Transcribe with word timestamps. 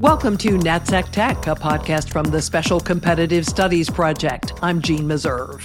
Welcome 0.00 0.38
to 0.38 0.50
NatSec 0.50 1.10
Tech, 1.10 1.48
a 1.48 1.56
podcast 1.56 2.08
from 2.10 2.26
the 2.26 2.40
Special 2.40 2.78
Competitive 2.78 3.44
Studies 3.44 3.90
Project. 3.90 4.52
I'm 4.62 4.80
Jeanne 4.80 5.08
Meserve. 5.08 5.60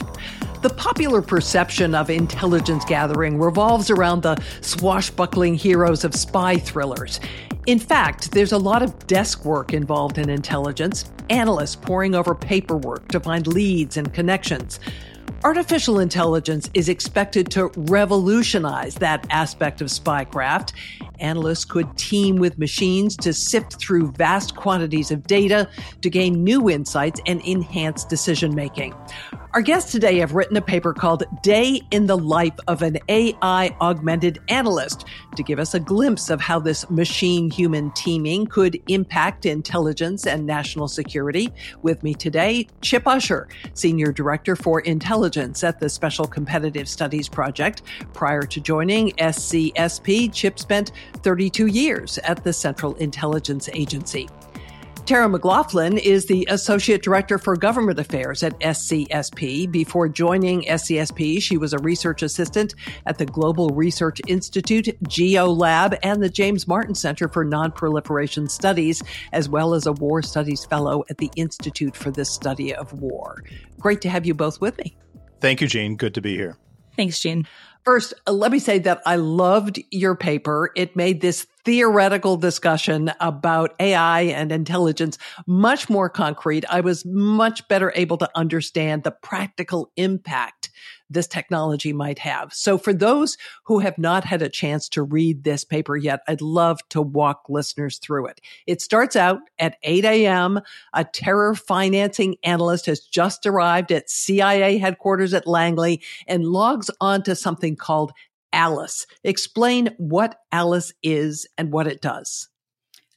The 0.64 0.72
popular 0.72 1.22
perception 1.22 1.94
of 1.94 2.10
intelligence 2.10 2.84
gathering 2.86 3.40
revolves 3.40 3.92
around 3.92 4.24
the 4.24 4.42
swashbuckling 4.62 5.54
heroes 5.54 6.04
of 6.04 6.16
spy 6.16 6.58
thrillers. 6.58 7.20
In 7.68 7.78
fact, 7.78 8.32
there's 8.32 8.54
a 8.54 8.58
lot 8.58 8.82
of 8.82 9.06
desk 9.06 9.46
work 9.46 9.72
involved 9.72 10.18
in 10.18 10.32
intelligence, 10.32 11.12
analysts 11.30 11.76
poring 11.76 12.16
over 12.16 12.34
paperwork 12.34 13.10
to 13.10 13.20
find 13.20 13.46
leads 13.46 13.98
and 13.98 14.12
connections. 14.16 14.80
Artificial 15.46 16.00
intelligence 16.00 16.70
is 16.74 16.88
expected 16.88 17.52
to 17.52 17.70
revolutionize 17.76 18.96
that 18.96 19.28
aspect 19.30 19.82
of 19.82 19.90
spycraft. 19.90 20.72
Analysts 21.20 21.66
could 21.66 21.98
team 21.98 22.38
with 22.38 22.58
machines 22.58 23.18
to 23.18 23.34
sift 23.34 23.74
through 23.74 24.14
vast 24.14 24.56
quantities 24.56 25.12
of 25.12 25.28
data 25.28 25.70
to 26.02 26.10
gain 26.10 26.46
new 26.46 26.70
insights 26.70 27.20
and 27.28 27.42
enhance 27.46 28.06
decision 28.06 28.56
making. 28.56 28.96
Our 29.54 29.62
guests 29.62 29.92
today 29.92 30.18
have 30.18 30.34
written 30.34 30.58
a 30.58 30.64
paper 30.64 30.96
called 30.96 31.26
Day 31.44 31.80
in 31.92 32.08
the 32.08 32.18
Life 32.18 32.58
of 32.68 32.82
an 32.82 32.98
AI 33.08 33.70
Augmented 33.82 34.40
Analyst 34.48 35.06
to 35.36 35.44
give 35.44 35.60
us 35.60 35.76
a 35.76 35.80
glimpse 35.80 36.32
of 36.32 36.42
how 36.42 36.58
this 36.58 36.90
machine 36.90 37.52
human 37.52 37.92
teaming 37.92 38.48
could 38.48 38.82
impact 38.88 39.46
intelligence 39.46 40.26
and 40.26 40.48
national 40.48 40.88
security. 40.88 41.54
With 41.84 42.02
me 42.02 42.16
today, 42.16 42.66
Chip 42.82 43.06
Usher, 43.06 43.48
Senior 43.76 44.12
Director 44.12 44.56
for 44.56 44.80
Intelligence 44.80 45.64
at 45.64 45.80
the 45.80 45.88
Special 45.88 46.26
Competitive 46.26 46.90
Studies 46.90 47.30
Project. 47.30 47.84
Prior 48.12 48.42
to 48.42 48.60
joining 48.60 49.12
SCSP, 49.18 50.34
Chip 50.34 50.58
spent 50.58 50.94
32 51.18 51.68
years 51.68 52.18
at 52.24 52.44
the 52.44 52.54
Central 52.54 52.96
Intelligence 52.96 53.70
Agency. 53.72 54.28
Tara 55.06 55.28
McLaughlin 55.28 55.98
is 55.98 56.28
the 56.28 56.48
Associate 56.50 57.02
Director 57.02 57.38
for 57.38 57.58
Government 57.58 58.00
Affairs 58.00 58.42
at 58.42 58.58
SCSP. 58.62 59.70
Before 59.70 60.08
joining 60.08 60.62
SCSP, 60.62 61.42
she 61.42 61.58
was 61.58 61.74
a 61.74 61.80
research 61.80 62.24
assistant 62.24 62.76
at 63.06 63.18
the 63.18 63.26
Global 63.26 63.68
Research 63.72 64.22
Institute, 64.28 64.98
GeoLab, 65.04 66.00
and 66.04 66.24
the 66.24 66.30
James 66.30 66.70
Martin 66.70 66.96
Center 66.96 67.28
for 67.28 67.46
Nonproliferation 67.46 68.50
Studies, 68.50 69.04
as 69.34 69.50
well 69.50 69.74
as 69.74 69.88
a 69.88 69.92
War 69.92 70.22
Studies 70.22 70.64
Fellow 70.64 71.04
at 71.10 71.18
the 71.18 71.30
Institute 71.36 71.98
for 71.98 72.10
the 72.10 72.24
Study 72.24 72.74
of 72.74 72.94
War. 72.94 73.44
Great 73.82 74.00
to 74.02 74.10
have 74.10 74.26
you 74.26 74.34
both 74.34 74.62
with 74.62 74.78
me. 74.78 74.96
Thank 75.42 75.60
you, 75.60 75.68
Jeanne. 75.68 75.98
Good 75.98 76.14
to 76.14 76.22
be 76.22 76.38
here. 76.38 76.58
Thanks, 76.96 77.20
Jeanne. 77.20 77.48
First, 77.84 78.14
let 78.28 78.52
me 78.52 78.60
say 78.60 78.80
that 78.80 79.02
I 79.06 79.18
loved 79.18 79.82
your 79.92 80.16
paper. 80.16 80.72
It 80.76 80.96
made 80.96 81.20
this 81.20 81.46
theoretical 81.66 82.38
discussion 82.38 83.12
about 83.20 83.76
AI 83.80 84.22
and 84.22 84.54
intelligence 84.54 85.18
much 85.48 85.90
more 85.90 86.10
concrete. 86.10 86.64
I 86.70 86.80
was 86.80 87.04
much 87.06 87.68
better 87.68 87.92
able 87.96 88.18
to 88.18 88.30
understand 88.36 89.04
the 89.04 89.12
practical 89.12 89.92
impact 89.98 90.70
this 91.14 91.28
technology 91.28 91.94
might 91.94 92.20
have. 92.20 92.54
So 92.54 92.78
for 92.78 92.94
those 92.94 93.38
who 93.66 93.80
have 93.80 93.98
not 93.98 94.26
had 94.26 94.42
a 94.42 94.50
chance 94.50 94.90
to 94.90 95.04
read 95.04 95.44
this 95.44 95.64
paper 95.64 95.96
yet, 95.96 96.22
I'd 96.28 96.42
love 96.42 96.80
to 96.90 97.02
walk 97.02 97.46
listeners 97.50 97.98
through 97.98 98.28
it. 98.28 98.42
It 98.68 98.82
starts 98.82 99.16
out 99.16 99.40
at 99.60 99.78
8 99.84 100.06
a.m. 100.06 100.62
A 100.94 101.04
terror 101.04 101.56
financing 101.56 102.36
analyst 102.44 102.88
has 102.88 103.00
just 103.00 103.46
arrived 103.46 103.92
at 103.92 104.10
CIA 104.10 104.78
headquarters 104.78 105.34
at 105.34 105.48
Langley 105.48 106.02
and 106.28 106.46
logs 106.46 106.90
on 107.00 107.24
to 107.24 107.36
something 107.36 107.76
called 107.76 108.12
Alice. 108.52 109.08
Explain 109.24 109.90
what 109.98 110.40
Alice 110.52 110.94
is 111.02 111.48
and 111.58 111.72
what 111.72 111.88
it 111.88 112.02
does. 112.02 112.50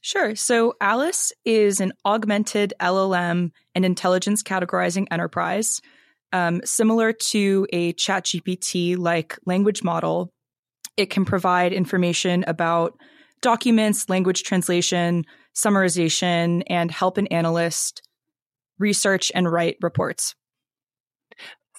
Sure. 0.01 0.35
So 0.35 0.73
Alice 0.79 1.33
is 1.43 1.81
an 1.81 1.91
augmented 2.05 2.73
LLM 2.79 3.51
and 3.75 3.85
intelligence 3.85 4.41
categorizing 4.41 5.07
enterprise 5.11 5.81
um, 6.33 6.61
similar 6.63 7.13
to 7.13 7.67
a 7.71 7.93
ChatGPT 7.93 8.97
like 8.97 9.37
language 9.45 9.83
model, 9.83 10.31
it 10.97 11.09
can 11.09 11.25
provide 11.25 11.73
information 11.73 12.43
about 12.47 12.97
documents, 13.41 14.09
language 14.09 14.43
translation, 14.43 15.25
summarization, 15.55 16.63
and 16.67 16.91
help 16.91 17.17
an 17.17 17.27
analyst 17.27 18.01
research 18.79 19.31
and 19.33 19.51
write 19.51 19.77
reports. 19.81 20.35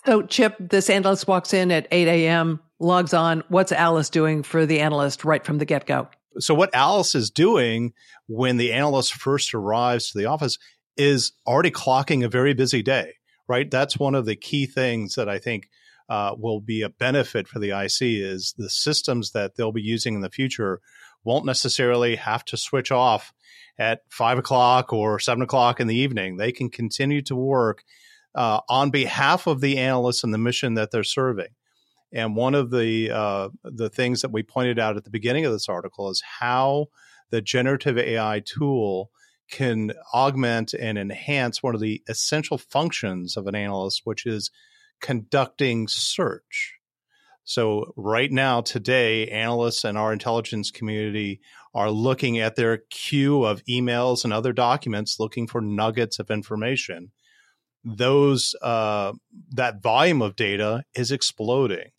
So, 0.07 0.23
Chip, 0.23 0.57
this 0.59 0.89
analyst 0.89 1.27
walks 1.27 1.53
in 1.53 1.71
at 1.71 1.89
8 1.91 2.09
a.m., 2.09 2.61
logs 2.79 3.13
on. 3.13 3.43
What's 3.49 3.73
Alice 3.73 4.09
doing 4.09 4.43
for 4.43 4.65
the 4.65 4.81
analyst 4.81 5.25
right 5.25 5.45
from 5.45 5.59
the 5.59 5.65
get 5.65 5.87
go? 5.87 6.09
So, 6.39 6.55
what 6.55 6.71
Alice 6.73 7.15
is 7.15 7.31
doing 7.31 7.93
when 8.29 8.57
the 8.57 8.73
analyst 8.73 9.15
first 9.15 9.53
arrives 9.55 10.11
to 10.11 10.19
the 10.19 10.27
office 10.27 10.59
is 10.97 11.33
already 11.47 11.71
clocking 11.71 12.25
a 12.25 12.29
very 12.29 12.55
busy 12.55 12.83
day 12.83 13.18
right? 13.49 13.71
That's 13.71 13.99
one 13.99 14.15
of 14.15 14.27
the 14.27 14.37
key 14.37 14.67
things 14.67 15.15
that 15.15 15.29
I 15.29 15.39
think 15.39 15.69
uh, 16.09 16.35
will 16.39 16.61
be 16.61 16.83
a 16.83 16.89
benefit 16.89 17.49
for 17.49 17.59
the 17.59 17.71
IC 17.71 18.01
is 18.01 18.55
the 18.57 18.71
systems 18.71 19.33
that 19.33 19.57
they'll 19.57 19.73
be 19.73 19.83
using 19.83 20.15
in 20.15 20.21
the 20.21 20.31
future 20.31 20.81
won't 21.25 21.45
necessarily 21.45 22.17
have 22.17 22.45
to 22.47 22.57
switch 22.57 22.91
off 22.91 23.33
at 23.79 24.01
five 24.09 24.39
o'clock 24.39 24.93
or 24.93 25.19
seven 25.19 25.43
o'clock 25.43 25.81
in 25.81 25.87
the 25.87 25.97
evening. 25.97 26.37
They 26.37 26.53
can 26.53 26.71
continue 26.71 27.23
to 27.23 27.37
work 27.37 27.85
uh, 28.35 28.61
on 28.69 28.91
behalf 28.91 29.47
of 29.47 29.61
the 29.61 29.79
analysts 29.79 30.25
and 30.25 30.33
the 30.33 30.39
mission 30.39 30.75
that 30.75 30.91
they're 30.91 31.05
serving. 31.05 31.49
And 32.13 32.35
one 32.35 32.55
of 32.55 32.71
the 32.71 33.11
uh, 33.11 33.49
the 33.65 33.91
things 33.91 34.23
that 34.23 34.33
we 34.33 34.43
pointed 34.43 34.79
out 34.79 34.97
at 34.97 35.05
the 35.05 35.11
beginning 35.11 35.45
of 35.45 35.53
this 35.53 35.69
article 35.69 36.09
is 36.09 36.23
how 36.41 36.87
the 37.31 37.43
generative 37.43 37.99
AI 37.99 38.41
tool 38.45 39.11
can 39.51 39.93
augment 40.13 40.75
and 40.75 40.99
enhance 40.99 41.63
one 41.63 41.75
of 41.75 41.81
the 41.81 42.03
essential 42.09 42.59
functions 42.59 43.37
of 43.37 43.47
an 43.47 43.55
analyst, 43.55 44.03
which 44.05 44.27
is 44.27 44.51
conducting 45.01 45.89
search. 45.89 46.75
So, 47.45 47.95
right 47.97 48.31
now, 48.31 48.61
today, 48.61 49.27
analysts 49.29 49.85
and 49.85 49.97
our 49.97 50.13
intelligence 50.13 50.71
community 50.71 51.41
are 51.75 51.91
looking 51.91 52.39
at 52.39 52.57
their 52.57 52.83
queue 52.91 53.45
of 53.45 53.65
emails 53.65 54.25
and 54.25 54.33
other 54.33 54.53
documents 54.53 55.19
looking 55.19 55.47
for 55.47 55.63
nuggets 55.63 56.19
of 56.19 56.31
information. 56.31 57.13
Those, 57.85 58.55
uh, 58.61 59.13
that 59.53 59.83
volume 59.83 60.21
of 60.21 60.37
data 60.37 60.85
is 60.95 61.11
exploding 61.11 61.91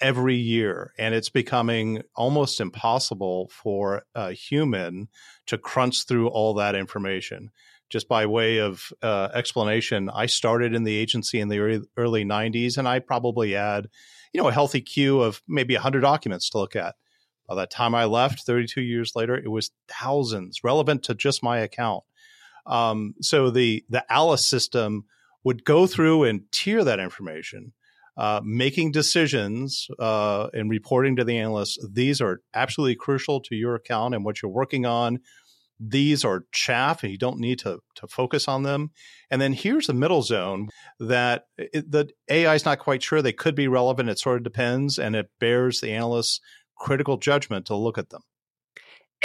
every 0.00 0.36
year, 0.36 0.92
and 0.98 1.14
it's 1.14 1.28
becoming 1.28 2.02
almost 2.14 2.60
impossible 2.60 3.50
for 3.52 4.04
a 4.14 4.32
human 4.32 5.08
to 5.46 5.58
crunch 5.58 6.06
through 6.06 6.28
all 6.28 6.54
that 6.54 6.74
information. 6.74 7.50
Just 7.88 8.08
by 8.08 8.26
way 8.26 8.58
of 8.58 8.92
uh, 9.02 9.28
explanation, 9.32 10.10
I 10.10 10.26
started 10.26 10.74
in 10.74 10.84
the 10.84 10.96
agency 10.96 11.38
in 11.40 11.48
the 11.48 11.60
early, 11.60 11.82
early 11.96 12.24
90s, 12.24 12.78
and 12.78 12.88
I 12.88 12.98
probably 12.98 13.52
had, 13.52 13.88
you 14.32 14.42
know, 14.42 14.48
a 14.48 14.52
healthy 14.52 14.80
queue 14.80 15.20
of 15.20 15.40
maybe 15.46 15.74
100 15.74 16.00
documents 16.00 16.50
to 16.50 16.58
look 16.58 16.74
at. 16.74 16.96
By 17.48 17.54
the 17.54 17.66
time 17.66 17.94
I 17.94 18.04
left, 18.06 18.42
32 18.42 18.80
years 18.80 19.12
later, 19.14 19.36
it 19.36 19.50
was 19.50 19.70
thousands 19.88 20.64
relevant 20.64 21.04
to 21.04 21.14
just 21.14 21.44
my 21.44 21.58
account. 21.58 22.02
Um, 22.66 23.14
so 23.20 23.50
the 23.50 23.84
the 23.88 24.04
Alice 24.12 24.44
system 24.44 25.04
would 25.44 25.64
go 25.64 25.86
through 25.86 26.24
and 26.24 26.42
tier 26.50 26.82
that 26.82 26.98
information 26.98 27.72
uh, 28.16 28.40
making 28.42 28.92
decisions 28.92 29.88
uh, 29.98 30.48
and 30.52 30.70
reporting 30.70 31.16
to 31.16 31.24
the 31.24 31.38
analysts. 31.38 31.78
These 31.86 32.20
are 32.20 32.40
absolutely 32.54 32.96
crucial 32.96 33.40
to 33.42 33.54
your 33.54 33.74
account 33.74 34.14
and 34.14 34.24
what 34.24 34.40
you're 34.42 34.50
working 34.50 34.86
on. 34.86 35.20
These 35.78 36.24
are 36.24 36.46
chaff, 36.52 37.02
and 37.02 37.12
you 37.12 37.18
don't 37.18 37.38
need 37.38 37.58
to 37.58 37.80
to 37.96 38.08
focus 38.08 38.48
on 38.48 38.62
them. 38.62 38.92
And 39.30 39.42
then 39.42 39.52
here's 39.52 39.88
the 39.88 39.92
middle 39.92 40.22
zone 40.22 40.70
that 40.98 41.48
it, 41.58 41.90
the 41.90 42.08
AI 42.30 42.54
is 42.54 42.64
not 42.64 42.78
quite 42.78 43.02
sure 43.02 43.20
they 43.20 43.34
could 43.34 43.54
be 43.54 43.68
relevant. 43.68 44.08
It 44.08 44.18
sort 44.18 44.38
of 44.38 44.44
depends, 44.44 44.98
and 44.98 45.14
it 45.14 45.28
bears 45.38 45.82
the 45.82 45.92
analyst's 45.92 46.40
critical 46.78 47.18
judgment 47.18 47.66
to 47.66 47.76
look 47.76 47.98
at 47.98 48.08
them. 48.08 48.22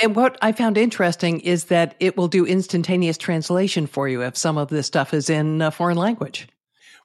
And 0.02 0.14
what 0.14 0.38
I 0.42 0.52
found 0.52 0.78
interesting 0.78 1.40
is 1.40 1.66
that 1.66 1.96
it 2.02 2.18
will 2.18 2.28
do 2.28 2.46
instantaneous 2.46 3.18
translation 3.18 3.88
for 3.88 4.10
you 4.10 4.22
if 4.22 4.36
some 4.36 4.58
of 4.58 4.70
this 4.70 4.88
stuff 4.88 5.14
is 5.14 5.30
in 5.30 5.62
a 5.62 5.72
foreign 5.72 5.98
language 5.98 6.48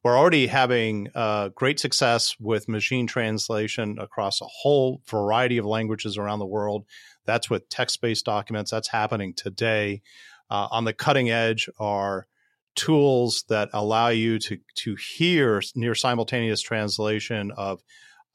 we're 0.06 0.16
already 0.16 0.46
having 0.46 1.08
uh, 1.16 1.48
great 1.48 1.80
success 1.80 2.36
with 2.38 2.68
machine 2.68 3.08
translation 3.08 3.98
across 3.98 4.40
a 4.40 4.44
whole 4.46 5.02
variety 5.10 5.58
of 5.58 5.66
languages 5.66 6.16
around 6.16 6.38
the 6.38 6.46
world. 6.46 6.84
That's 7.24 7.50
with 7.50 7.68
text 7.68 8.00
based 8.00 8.24
documents. 8.24 8.70
That's 8.70 8.86
happening 8.86 9.34
today. 9.34 10.02
Uh, 10.48 10.68
on 10.70 10.84
the 10.84 10.92
cutting 10.92 11.28
edge 11.28 11.68
are 11.80 12.28
tools 12.76 13.42
that 13.48 13.68
allow 13.72 14.06
you 14.06 14.38
to, 14.38 14.58
to 14.76 14.94
hear 14.94 15.60
near 15.74 15.96
simultaneous 15.96 16.60
translation 16.60 17.50
of 17.56 17.82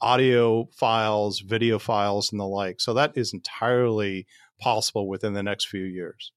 audio 0.02 0.68
files, 0.74 1.40
video 1.40 1.80
files, 1.80 2.34
and 2.34 2.42
the 2.42 2.46
like. 2.46 2.82
So 2.82 2.96
that 2.96 3.14
is 3.16 3.32
entirely 3.32 4.28
possible 4.60 5.08
within 5.08 5.32
the 5.32 5.44
next 5.44 5.70
few 5.70 5.86
years. 5.86 6.34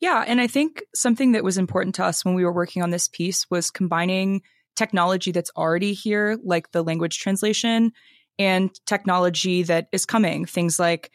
Yeah. 0.00 0.24
And 0.26 0.40
I 0.40 0.48
think 0.48 0.82
something 0.92 1.30
that 1.32 1.44
was 1.44 1.56
important 1.56 1.94
to 1.94 2.04
us 2.04 2.24
when 2.24 2.34
we 2.34 2.44
were 2.44 2.52
working 2.52 2.82
on 2.82 2.90
this 2.90 3.06
piece 3.06 3.48
was 3.48 3.70
combining 3.70 4.42
technology 4.76 5.32
that's 5.32 5.50
already 5.56 5.92
here, 5.92 6.38
like 6.42 6.70
the 6.72 6.82
language 6.82 7.18
translation, 7.18 7.92
and 8.38 8.70
technology 8.86 9.62
that 9.64 9.88
is 9.92 10.06
coming. 10.06 10.46
Things 10.46 10.78
like 10.78 11.10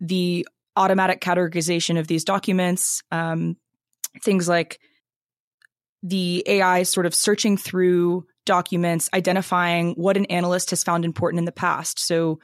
the 0.00 0.46
automatic 0.76 1.20
categorization 1.20 1.98
of 1.98 2.06
these 2.06 2.24
documents, 2.24 3.02
um, 3.12 3.56
things 4.22 4.48
like 4.48 4.80
the 6.02 6.42
AI 6.46 6.82
sort 6.82 7.06
of 7.06 7.14
searching 7.14 7.56
through 7.56 8.26
documents, 8.44 9.08
identifying 9.14 9.94
what 9.94 10.16
an 10.16 10.26
analyst 10.26 10.70
has 10.70 10.84
found 10.84 11.04
important 11.04 11.38
in 11.38 11.44
the 11.44 11.52
past. 11.52 11.98
So 11.98 12.40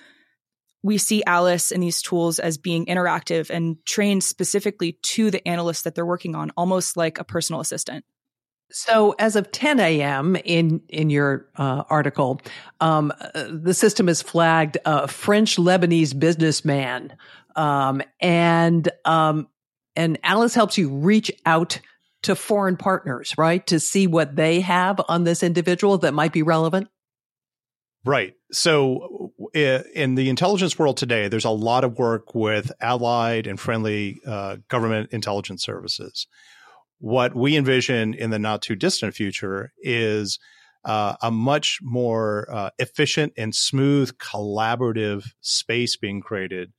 we 0.83 0.97
see 0.97 1.23
Alice 1.27 1.71
and 1.71 1.83
these 1.83 2.01
tools 2.01 2.39
as 2.39 2.57
being 2.57 2.87
interactive 2.87 3.51
and 3.51 3.77
trained 3.85 4.25
specifically 4.25 4.93
to 5.03 5.31
the 5.31 5.47
analyst 5.47 5.85
that 5.85 5.95
they're 5.95 6.07
working 6.07 6.35
on, 6.35 6.51
almost 6.57 6.97
like 6.97 7.19
a 7.19 7.25
personal 7.25 7.61
assistant. 7.61 8.05
So, 8.73 9.15
as 9.19 9.37
of 9.37 9.51
10 9.51 9.81
a.m. 9.81 10.37
in 10.37 10.83
in 10.89 11.11
your 11.11 11.49
uh, 11.57 11.85
article, 11.91 12.41
um, 12.81 13.13
the 13.35 13.75
system 13.75 14.07
has 14.07 14.23
flagged 14.23 14.79
a 14.85 15.09
French 15.09 15.57
Lebanese 15.57 16.19
businessman, 16.19 17.17
um, 17.57 18.03
and 18.21 18.89
um, 19.05 19.49
and 19.97 20.19
Alice 20.23 20.55
helps 20.55 20.79
you 20.79 20.89
reach 20.89 21.33
out 21.45 21.81
to 22.23 22.37
foreign 22.37 22.77
partners, 22.77 23.35
right, 23.37 23.67
to 23.67 23.81
see 23.81 24.07
what 24.07 24.37
they 24.37 24.61
have 24.61 25.01
on 25.09 25.25
this 25.25 25.43
individual 25.43 25.99
that 25.99 26.15
might 26.15 26.33
be 26.33 26.43
relevant. 26.43 26.89
Right. 28.05 28.35
So, 28.53 29.33
in 29.53 30.15
the 30.15 30.31
intelligence 30.31 30.79
world 30.79 30.97
today, 30.97 31.29
there's 31.29 31.45
a 31.45 31.51
lot 31.51 31.85
of 31.85 31.99
work 31.99 32.35
with 32.35 32.73
allied 32.81 33.47
and 33.47 33.59
friendly 33.59 34.21
uh, 34.27 34.57
government 34.69 35.11
intelligence 35.13 35.63
services 35.63 36.27
what 37.01 37.35
we 37.35 37.57
envision 37.57 38.15
in 38.15 38.31
the 38.31 38.39
not 38.39 38.63
too 38.63 38.77
distant 38.77 39.15
future 39.15 39.73
is 39.79 40.39
uh, 40.85 41.17
a 41.23 41.31
much 41.31 41.81
more 41.83 42.47
uh, 42.51 42.71
efficient 42.79 43.33
and 43.37 43.55
smooth 43.55 44.17
collaborative 44.19 45.33
space 45.41 45.97
being 45.97 46.21
created 46.21 46.73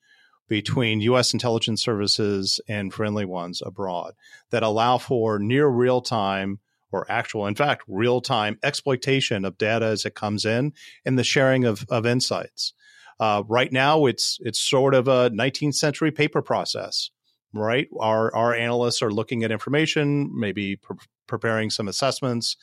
between 0.48 1.02
U.S. 1.02 1.34
intelligence 1.34 1.82
services 1.82 2.60
and 2.68 2.94
friendly 2.94 3.26
ones 3.26 3.62
abroad 3.66 4.14
that 4.52 4.64
allow 4.64 4.98
for 4.98 5.40
near 5.40 5.68
real 5.68 6.02
time 6.02 6.60
or 6.92 7.10
actual, 7.10 7.48
in 7.48 7.56
fact, 7.56 7.84
real 7.88 8.22
time 8.22 8.60
exploitation 8.62 9.46
of 9.46 9.58
data 9.58 9.86
as 9.86 10.06
it 10.06 10.14
comes 10.14 10.46
in 10.46 10.74
and 11.06 11.18
the 11.18 11.24
sharing 11.24 11.64
of, 11.64 11.86
of 11.90 12.06
insights. 12.06 12.74
Uh, 13.20 13.44
right 13.48 13.72
now, 13.72 14.06
it's 14.08 14.40
it's 14.42 14.60
sort 14.60 14.94
of 14.94 15.08
a 15.08 15.30
19th 15.30 15.76
century 15.76 16.12
paper 16.12 16.42
process 16.42 17.12
right? 17.54 17.88
Our 18.00 18.34
our 18.36 18.54
analysts 18.54 19.02
are 19.02 19.12
looking 19.12 19.44
at 19.44 19.52
information, 19.52 20.32
maybe 20.34 20.76
pre- 20.78 20.98
preparing 21.28 21.70
some 21.70 21.88
assessments. 21.88 22.58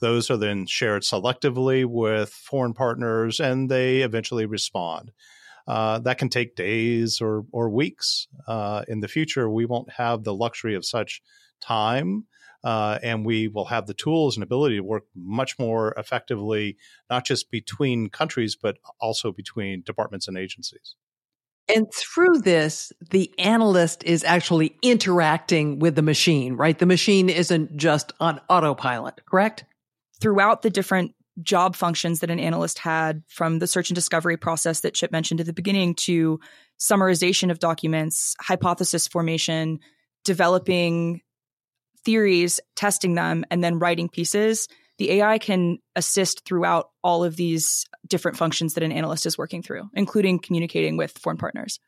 Those 0.00 0.30
are 0.30 0.36
then 0.36 0.66
shared 0.66 1.02
selectively 1.02 1.84
with 1.86 2.30
foreign 2.30 2.74
partners, 2.74 3.40
and 3.40 3.70
they 3.70 4.02
eventually 4.02 4.46
respond. 4.46 5.12
Uh, 5.66 6.00
that 6.00 6.18
can 6.18 6.28
take 6.28 6.56
days 6.56 7.20
or 7.20 7.44
or 7.52 7.70
weeks. 7.70 8.26
Uh, 8.48 8.84
in 8.88 9.00
the 9.00 9.08
future, 9.08 9.48
we 9.48 9.64
won't 9.64 9.92
have 9.92 10.24
the 10.24 10.34
luxury 10.34 10.74
of 10.74 10.84
such 10.84 11.22
time. 11.60 12.26
Uh, 12.64 12.96
and 13.02 13.26
we 13.26 13.48
will 13.48 13.64
have 13.64 13.88
the 13.88 13.94
tools 13.94 14.36
and 14.36 14.44
ability 14.44 14.76
to 14.76 14.84
work 14.84 15.02
much 15.16 15.58
more 15.58 15.92
effectively, 15.96 16.76
not 17.10 17.26
just 17.26 17.50
between 17.50 18.08
countries, 18.08 18.54
but 18.54 18.76
also 19.00 19.32
between 19.32 19.82
departments 19.82 20.28
and 20.28 20.38
agencies. 20.38 20.94
And 21.74 21.92
through 21.92 22.40
this, 22.40 22.92
the 23.10 23.32
analyst 23.38 24.04
is 24.04 24.24
actually 24.24 24.76
interacting 24.82 25.78
with 25.78 25.94
the 25.94 26.02
machine, 26.02 26.54
right? 26.54 26.78
The 26.78 26.86
machine 26.86 27.30
isn't 27.30 27.76
just 27.76 28.12
on 28.20 28.40
autopilot, 28.48 29.20
correct? 29.24 29.64
Throughout 30.20 30.62
the 30.62 30.70
different 30.70 31.14
job 31.42 31.74
functions 31.74 32.20
that 32.20 32.30
an 32.30 32.38
analyst 32.38 32.78
had 32.78 33.22
from 33.26 33.58
the 33.58 33.66
search 33.66 33.88
and 33.88 33.94
discovery 33.94 34.36
process 34.36 34.80
that 34.80 34.94
Chip 34.94 35.10
mentioned 35.10 35.40
at 35.40 35.46
the 35.46 35.52
beginning 35.54 35.94
to 35.94 36.40
summarization 36.78 37.50
of 37.50 37.58
documents, 37.58 38.36
hypothesis 38.38 39.08
formation, 39.08 39.80
developing 40.24 41.22
theories, 42.04 42.60
testing 42.76 43.14
them, 43.14 43.44
and 43.50 43.64
then 43.64 43.78
writing 43.78 44.08
pieces 44.08 44.68
the 45.02 45.10
AI 45.14 45.36
can 45.36 45.78
assist 45.96 46.44
throughout 46.44 46.90
all 47.02 47.24
of 47.24 47.34
these 47.34 47.84
different 48.06 48.36
functions 48.36 48.74
that 48.74 48.84
an 48.84 48.92
analyst 48.92 49.26
is 49.26 49.36
working 49.36 49.60
through, 49.60 49.90
including 49.94 50.38
communicating 50.38 50.96
with 50.96 51.18
foreign 51.18 51.36
partners. 51.36 51.80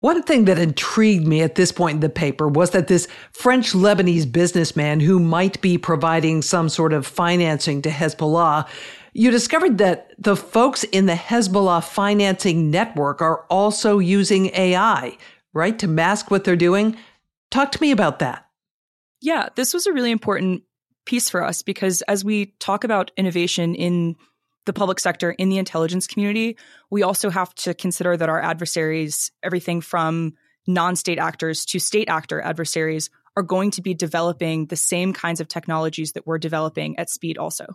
One 0.00 0.22
thing 0.22 0.44
that 0.44 0.58
intrigued 0.58 1.26
me 1.26 1.40
at 1.40 1.54
this 1.54 1.72
point 1.72 1.94
in 1.94 2.00
the 2.00 2.10
paper 2.10 2.48
was 2.48 2.72
that 2.72 2.88
this 2.88 3.08
French 3.32 3.72
Lebanese 3.72 4.30
businessman 4.30 5.00
who 5.00 5.18
might 5.18 5.62
be 5.62 5.78
providing 5.78 6.42
some 6.42 6.68
sort 6.68 6.92
of 6.92 7.06
financing 7.06 7.80
to 7.80 7.88
Hezbollah, 7.88 8.68
you 9.14 9.30
discovered 9.30 9.78
that 9.78 10.10
the 10.18 10.36
folks 10.36 10.84
in 10.84 11.06
the 11.06 11.14
Hezbollah 11.14 11.82
financing 11.82 12.70
network 12.70 13.22
are 13.22 13.46
also 13.48 13.98
using 13.98 14.54
AI, 14.54 15.16
right, 15.54 15.78
to 15.78 15.88
mask 15.88 16.30
what 16.30 16.44
they're 16.44 16.54
doing. 16.54 16.98
Talk 17.50 17.72
to 17.72 17.80
me 17.80 17.92
about 17.92 18.18
that. 18.18 18.44
Yeah, 19.22 19.48
this 19.54 19.72
was 19.72 19.86
a 19.86 19.92
really 19.94 20.10
important 20.10 20.64
piece 21.04 21.28
for 21.28 21.44
us 21.44 21.62
because 21.62 22.02
as 22.02 22.24
we 22.24 22.46
talk 22.58 22.84
about 22.84 23.10
innovation 23.16 23.74
in 23.74 24.16
the 24.64 24.72
public 24.72 25.00
sector, 25.00 25.32
in 25.32 25.48
the 25.48 25.58
intelligence 25.58 26.06
community, 26.06 26.56
we 26.90 27.02
also 27.02 27.30
have 27.30 27.54
to 27.56 27.74
consider 27.74 28.16
that 28.16 28.28
our 28.28 28.40
adversaries, 28.40 29.30
everything 29.42 29.80
from 29.80 30.34
non 30.66 30.94
state 30.96 31.18
actors 31.18 31.64
to 31.66 31.78
state 31.78 32.08
actor 32.08 32.40
adversaries, 32.40 33.10
are 33.36 33.42
going 33.42 33.70
to 33.72 33.82
be 33.82 33.94
developing 33.94 34.66
the 34.66 34.76
same 34.76 35.12
kinds 35.12 35.40
of 35.40 35.48
technologies 35.48 36.12
that 36.12 36.26
we're 36.26 36.38
developing 36.38 36.98
at 36.98 37.10
speed 37.10 37.38
also. 37.38 37.66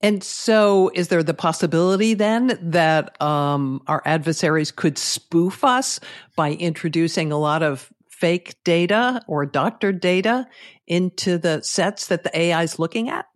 And 0.00 0.22
so, 0.22 0.92
is 0.94 1.08
there 1.08 1.24
the 1.24 1.34
possibility 1.34 2.14
then 2.14 2.56
that 2.62 3.20
um, 3.20 3.82
our 3.88 4.00
adversaries 4.04 4.70
could 4.70 4.96
spoof 4.96 5.64
us 5.64 5.98
by 6.36 6.52
introducing 6.52 7.32
a 7.32 7.38
lot 7.38 7.64
of 7.64 7.92
fake 8.18 8.56
data 8.64 9.22
or 9.28 9.46
doctored 9.46 10.00
data 10.00 10.46
into 10.86 11.38
the 11.38 11.62
sets 11.62 12.08
that 12.08 12.24
the 12.24 12.38
AI 12.38 12.62
is 12.62 12.78
looking 12.78 13.08
at? 13.08 13.26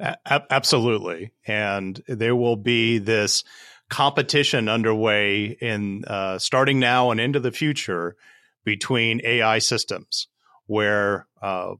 A- 0.00 0.42
absolutely. 0.50 1.32
And 1.46 2.00
there 2.08 2.36
will 2.36 2.56
be 2.56 2.98
this 2.98 3.44
competition 3.90 4.68
underway 4.68 5.56
in 5.60 6.04
uh, 6.06 6.38
starting 6.38 6.78
now 6.78 7.10
and 7.10 7.20
into 7.20 7.40
the 7.40 7.52
future 7.52 8.16
between 8.64 9.20
AI 9.24 9.58
systems 9.58 10.28
where 10.66 11.26
uh, 11.42 11.74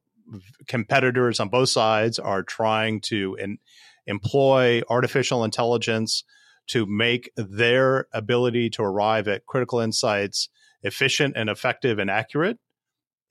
competitors 0.67 1.41
on 1.41 1.49
both 1.49 1.69
sides 1.69 2.19
are 2.19 2.43
trying 2.43 3.01
to 3.01 3.37
in- 3.41 3.59
employ 4.07 4.83
artificial 4.91 5.45
intelligence 5.45 6.25
to 6.67 6.85
make 6.85 7.31
their 7.37 8.07
ability 8.13 8.69
to 8.69 8.83
arrive 8.83 9.29
at 9.29 9.47
critical 9.47 9.81
insights 9.81 10.49
efficient 10.83 11.35
and 11.37 11.49
effective 11.49 11.99
and 11.99 12.11
accurate, 12.11 12.59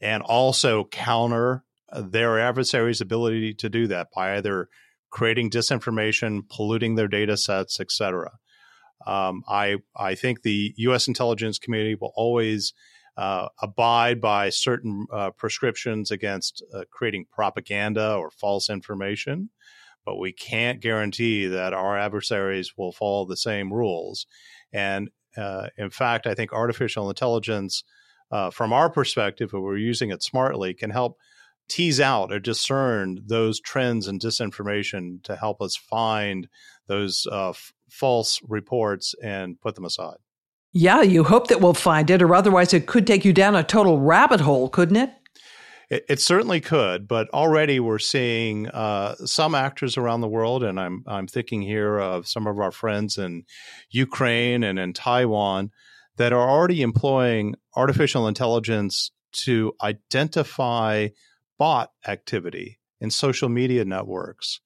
and 0.02 0.24
also 0.24 0.86
counter 0.86 1.64
uh, 1.92 2.02
their 2.02 2.40
adversaries' 2.40 3.02
ability 3.02 3.54
to 3.56 3.70
do 3.70 3.88
that 3.88 4.08
by 4.14 4.38
either 4.38 4.68
creating 5.10 5.50
disinformation, 5.50 6.42
polluting 6.50 6.96
their 6.96 7.08
data 7.08 7.38
sets, 7.38 7.80
etc. 7.80 8.32
Um, 9.06 9.44
I 9.48 9.78
I 9.96 10.16
think 10.16 10.42
the 10.42 10.74
U.S. 10.78 11.08
intelligence 11.08 11.60
community 11.60 11.96
will 12.00 12.14
always 12.16 12.74
uh, 13.18 13.48
abide 13.62 14.22
by 14.22 14.50
certain 14.50 15.08
uh, 15.12 15.32
prescriptions 15.32 16.12
against 16.12 16.64
uh, 16.74 16.84
creating 16.92 17.26
propaganda 17.32 18.16
or 18.16 18.30
false 18.30 18.70
information, 18.70 19.50
but 20.06 20.18
we 20.18 20.32
can't 20.32 20.82
guarantee 20.82 21.48
that 21.48 21.74
our 21.74 21.98
adversaries 21.98 22.74
will 22.78 22.92
follow 22.92 23.26
the 23.26 23.38
same 23.38 23.74
rules. 23.74 24.28
And 24.72 25.10
uh, 25.38 25.68
in 25.78 25.90
fact, 25.90 26.28
I 26.28 26.34
think 26.34 26.52
artificial 26.52 27.10
intelligence, 27.10 27.84
uh, 28.32 28.50
from 28.50 28.74
our 28.74 28.90
perspective, 28.90 29.52
if 29.54 29.60
we're 29.60 29.78
using 29.78 30.10
it 30.10 30.24
smartly, 30.24 30.74
can 30.74 30.90
help 30.90 31.18
tease 31.70 32.00
out 32.00 32.32
or 32.32 32.40
discern 32.40 33.22
those 33.26 33.60
trends 33.60 34.08
and 34.08 34.20
disinformation 34.20 35.22
to 35.24 35.36
help 35.36 35.62
us 35.62 35.76
find 35.76 36.48
those 36.88 37.28
uh, 37.32 37.50
f- 37.50 37.74
false 37.90 38.40
reports 38.48 39.14
and 39.22 39.60
put 39.60 39.76
them 39.76 39.86
aside. 39.86 40.18
Yeah, 40.74 41.02
you 41.02 41.24
hope 41.24 41.48
that 41.48 41.62
we'll 41.62 41.74
find 41.74 42.10
it, 42.10 42.22
or 42.22 42.36
otherwise 42.36 42.74
it 42.74 42.88
could 42.88 43.08
take 43.08 43.26
you 43.26 43.34
down 43.34 43.56
a 43.56 43.64
total 43.64 44.00
rabbit 44.00 44.42
hole, 44.42 44.70
couldn't 44.70 44.98
it? 44.98 45.12
It, 45.90 46.06
it 46.10 46.20
certainly 46.20 46.60
could, 46.60 47.08
but 47.08 47.30
already 47.30 47.80
we're 47.80 48.00
seeing 48.00 48.68
uh, 48.70 49.16
some 49.26 49.56
actors 49.56 49.98
around 49.98 50.22
the 50.22 50.28
world, 50.28 50.64
and 50.64 50.80
I'm 50.80 51.04
I'm 51.08 51.28
thinking 51.28 51.62
here 51.62 51.98
of 51.98 52.28
some 52.28 52.48
of 52.48 52.60
our 52.60 52.72
friends 52.72 53.18
in 53.18 53.44
Ukraine 53.90 54.64
and 54.64 54.78
in 54.78 54.94
Taiwan 54.94 55.72
that 56.18 56.34
are 56.34 56.50
already 56.50 56.82
employing 56.82 57.56
artificial 57.76 58.28
intelligence 58.28 59.12
to 59.32 59.74
identify 59.82 61.10
bot 61.58 61.92
activity 62.08 62.80
in 63.00 63.12
social 63.12 63.50
media 63.50 63.86
networks, 63.86 64.60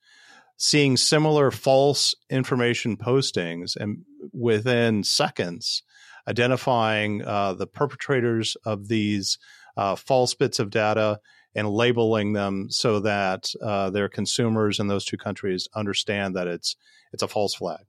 seeing 0.58 0.98
similar 0.98 1.52
false 1.52 2.16
information 2.30 2.98
postings, 2.98 3.76
and 3.76 4.06
within 4.34 5.04
seconds, 5.04 5.84
identifying 6.28 7.24
uh, 7.24 7.54
the 7.54 7.68
perpetrators 7.68 8.56
of 8.66 8.88
these 8.88 9.38
uh, 9.78 9.96
false 9.96 10.34
bits 10.34 10.60
of 10.60 10.70
data 10.70 11.20
and 11.56 11.70
labeling 11.70 12.34
them 12.34 12.68
so 12.70 13.00
that 13.02 13.52
uh, 13.62 13.90
their 13.90 14.10
consumers 14.10 14.80
in 14.80 14.88
those 14.88 15.06
two 15.06 15.18
countries 15.18 15.68
understand 15.76 16.36
that 16.36 16.48
it's 16.48 16.76
it's 17.14 17.24
a 17.24 17.28
false 17.28 17.54
flag. 17.54 17.82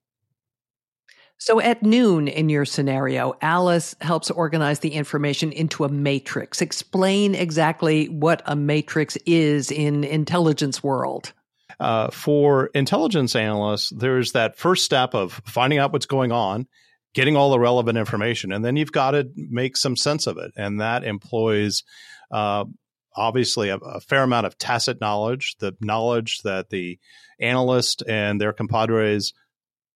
So 1.39 1.61
at 1.61 1.83
noon 1.83 2.29
in 2.29 2.49
your 2.49 2.65
scenario, 2.65 3.35
Alice 3.41 3.97
helps 4.01 4.31
organize 4.31 4.79
the 4.79 4.91
information 4.91 5.51
into 5.51 5.85
a 5.85 5.89
matrix. 5.89 6.63
Explain 6.63 7.35
exactly 7.35 8.09
what 8.09 8.43
a 8.47 8.55
matrix 8.55 9.17
is 9.27 9.73
in 9.73 10.05
intelligence 10.05 10.85
world. 10.85 11.33
Uh, 11.81 12.11
for 12.13 12.67
intelligence 12.75 13.35
analysts, 13.35 13.91
there's 13.91 14.33
that 14.33 14.57
first 14.57 14.85
step 14.85 15.15
of 15.15 15.41
finding 15.45 15.81
out 15.81 15.93
what's 15.93 16.07
going 16.07 16.31
on, 16.31 16.69
getting 17.15 17.37
all 17.37 17.51
the 17.51 17.59
relevant 17.59 17.99
information, 17.99 18.53
and 18.53 18.65
then 18.65 18.77
you've 18.77 18.93
got 18.93 19.13
to 19.13 19.29
make 19.37 19.77
some 19.77 19.97
sense 19.97 20.27
of 20.27 20.39
it. 20.39 20.53
And 20.57 20.81
that 20.81 21.05
employs 21.05 21.85
uh, 22.31 22.65
obviously 23.15 23.69
a, 23.69 23.77
a, 23.77 24.01
fair 24.01 24.23
amount 24.23 24.47
of 24.47 24.57
tacit 24.57 25.01
knowledge, 25.01 25.57
the 25.59 25.77
knowledge 25.81 26.41
that 26.45 26.71
the 26.71 26.99
analyst 27.41 28.03
and 28.09 28.41
their 28.41 28.53
compadres 28.53 29.35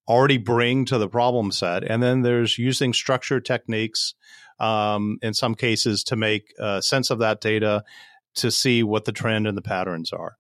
already 0.09 0.39
bring 0.39 0.85
to 0.87 0.99
the 0.99 1.09
problem 1.09 1.51
set. 1.51 1.83
And 1.83 2.03
then 2.03 2.23
there's 2.23 2.59
using 2.59 2.93
structured 2.93 3.45
techniques 3.45 4.15
um, 4.61 5.19
in 5.23 5.35
some 5.35 5.55
cases 5.55 6.05
to 6.05 6.17
make 6.17 6.53
uh, 6.61 6.81
sense 6.81 7.11
of 7.11 7.19
that 7.21 7.41
data 7.41 7.85
to 8.37 8.51
see 8.51 8.83
what 8.83 9.05
the 9.05 9.13
trend 9.13 9.47
and 9.47 9.57
the 9.57 9.63
patterns 9.63 10.13
are. 10.13 10.37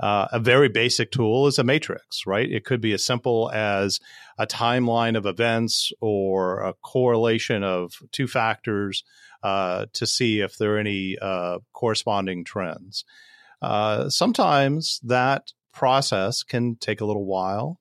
Uh, 0.00 0.26
a 0.32 0.40
very 0.40 0.68
basic 0.68 1.12
tool 1.12 1.46
is 1.46 1.58
a 1.58 1.64
matrix, 1.64 2.26
right? 2.26 2.50
It 2.50 2.64
could 2.64 2.80
be 2.80 2.94
as 2.94 3.04
simple 3.04 3.50
as 3.52 4.00
a 4.38 4.46
timeline 4.46 5.16
of 5.16 5.26
events 5.26 5.92
or 6.00 6.62
a 6.62 6.72
correlation 6.72 7.62
of 7.62 7.92
two 8.10 8.26
factors 8.26 9.04
uh, 9.42 9.86
to 9.92 10.06
see 10.06 10.40
if 10.40 10.56
there 10.56 10.76
are 10.76 10.78
any 10.78 11.18
uh, 11.20 11.58
corresponding 11.74 12.44
trends. 12.44 13.04
Uh, 13.60 14.08
sometimes 14.08 15.00
that 15.02 15.52
process 15.72 16.42
can 16.42 16.76
take 16.76 17.02
a 17.02 17.04
little 17.04 17.26
while. 17.26 17.78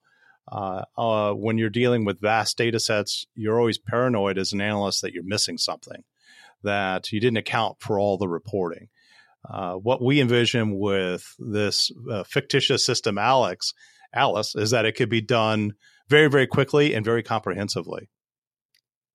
Uh, 0.51 0.83
uh, 0.97 1.31
when 1.33 1.57
you're 1.57 1.69
dealing 1.69 2.03
with 2.03 2.19
vast 2.19 2.57
data 2.57 2.79
sets, 2.79 3.27
you're 3.35 3.59
always 3.59 3.77
paranoid 3.77 4.37
as 4.37 4.51
an 4.51 4.59
analyst 4.59 5.01
that 5.01 5.13
you're 5.13 5.23
missing 5.23 5.57
something, 5.57 6.03
that 6.63 7.11
you 7.13 7.19
didn't 7.19 7.37
account 7.37 7.77
for 7.79 7.97
all 7.97 8.17
the 8.17 8.27
reporting. 8.27 8.89
Uh, 9.47 9.73
what 9.73 10.01
we 10.01 10.19
envision 10.19 10.77
with 10.77 11.35
this 11.39 11.91
uh, 12.11 12.23
fictitious 12.23 12.85
system, 12.85 13.17
Alex, 13.17 13.73
Alice, 14.13 14.55
is 14.55 14.71
that 14.71 14.85
it 14.85 14.95
could 14.95 15.09
be 15.09 15.21
done 15.21 15.73
very, 16.09 16.27
very 16.27 16.47
quickly 16.47 16.93
and 16.93 17.05
very 17.05 17.23
comprehensively. 17.23 18.09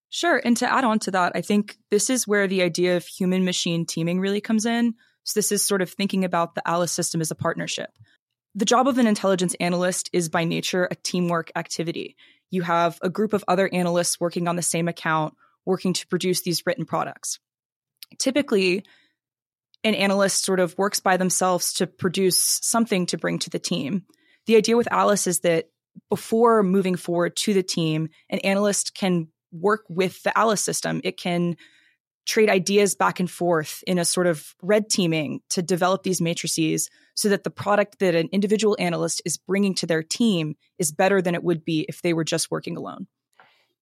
Sure. 0.08 0.40
And 0.44 0.56
to 0.58 0.72
add 0.72 0.84
on 0.84 1.00
to 1.00 1.10
that, 1.10 1.32
I 1.34 1.40
think 1.40 1.76
this 1.90 2.08
is 2.08 2.26
where 2.26 2.46
the 2.46 2.62
idea 2.62 2.96
of 2.96 3.04
human 3.04 3.44
machine 3.44 3.84
teaming 3.84 4.20
really 4.20 4.40
comes 4.40 4.64
in. 4.64 4.94
So, 5.24 5.38
this 5.38 5.50
is 5.50 5.66
sort 5.66 5.82
of 5.82 5.90
thinking 5.90 6.24
about 6.24 6.54
the 6.54 6.66
Alice 6.68 6.92
system 6.92 7.20
as 7.20 7.30
a 7.30 7.34
partnership. 7.34 7.90
The 8.54 8.64
job 8.64 8.86
of 8.86 8.98
an 8.98 9.08
intelligence 9.08 9.56
analyst 9.58 10.10
is 10.12 10.28
by 10.28 10.44
nature 10.44 10.86
a 10.88 10.94
teamwork 10.94 11.50
activity. 11.56 12.16
You 12.50 12.62
have 12.62 12.98
a 13.02 13.10
group 13.10 13.32
of 13.32 13.44
other 13.48 13.68
analysts 13.72 14.20
working 14.20 14.46
on 14.46 14.54
the 14.54 14.62
same 14.62 14.86
account, 14.86 15.34
working 15.64 15.92
to 15.94 16.06
produce 16.06 16.42
these 16.42 16.62
written 16.64 16.84
products. 16.84 17.40
Typically, 18.18 18.84
an 19.84 19.94
analyst 19.94 20.44
sort 20.44 20.60
of 20.60 20.76
works 20.78 20.98
by 20.98 21.16
themselves 21.16 21.74
to 21.74 21.86
produce 21.86 22.58
something 22.62 23.06
to 23.06 23.18
bring 23.18 23.38
to 23.40 23.50
the 23.50 23.58
team. 23.58 24.04
The 24.46 24.56
idea 24.56 24.76
with 24.76 24.90
Alice 24.90 25.26
is 25.26 25.40
that 25.40 25.66
before 26.10 26.62
moving 26.62 26.96
forward 26.96 27.36
to 27.36 27.54
the 27.54 27.62
team, 27.62 28.08
an 28.30 28.40
analyst 28.40 28.94
can 28.94 29.28
work 29.52 29.84
with 29.88 30.22
the 30.22 30.36
Alice 30.36 30.62
system. 30.62 31.00
It 31.04 31.16
can 31.16 31.56
trade 32.26 32.48
ideas 32.48 32.94
back 32.94 33.20
and 33.20 33.30
forth 33.30 33.84
in 33.86 33.98
a 33.98 34.04
sort 34.04 34.26
of 34.26 34.54
red 34.62 34.88
teaming 34.88 35.40
to 35.50 35.62
develop 35.62 36.02
these 36.02 36.22
matrices 36.22 36.88
so 37.14 37.28
that 37.28 37.44
the 37.44 37.50
product 37.50 37.98
that 37.98 38.14
an 38.14 38.28
individual 38.32 38.76
analyst 38.78 39.20
is 39.24 39.36
bringing 39.36 39.74
to 39.74 39.86
their 39.86 40.02
team 40.02 40.56
is 40.78 40.90
better 40.90 41.20
than 41.20 41.34
it 41.34 41.44
would 41.44 41.64
be 41.64 41.84
if 41.88 42.00
they 42.00 42.14
were 42.14 42.24
just 42.24 42.50
working 42.50 42.76
alone. 42.76 43.06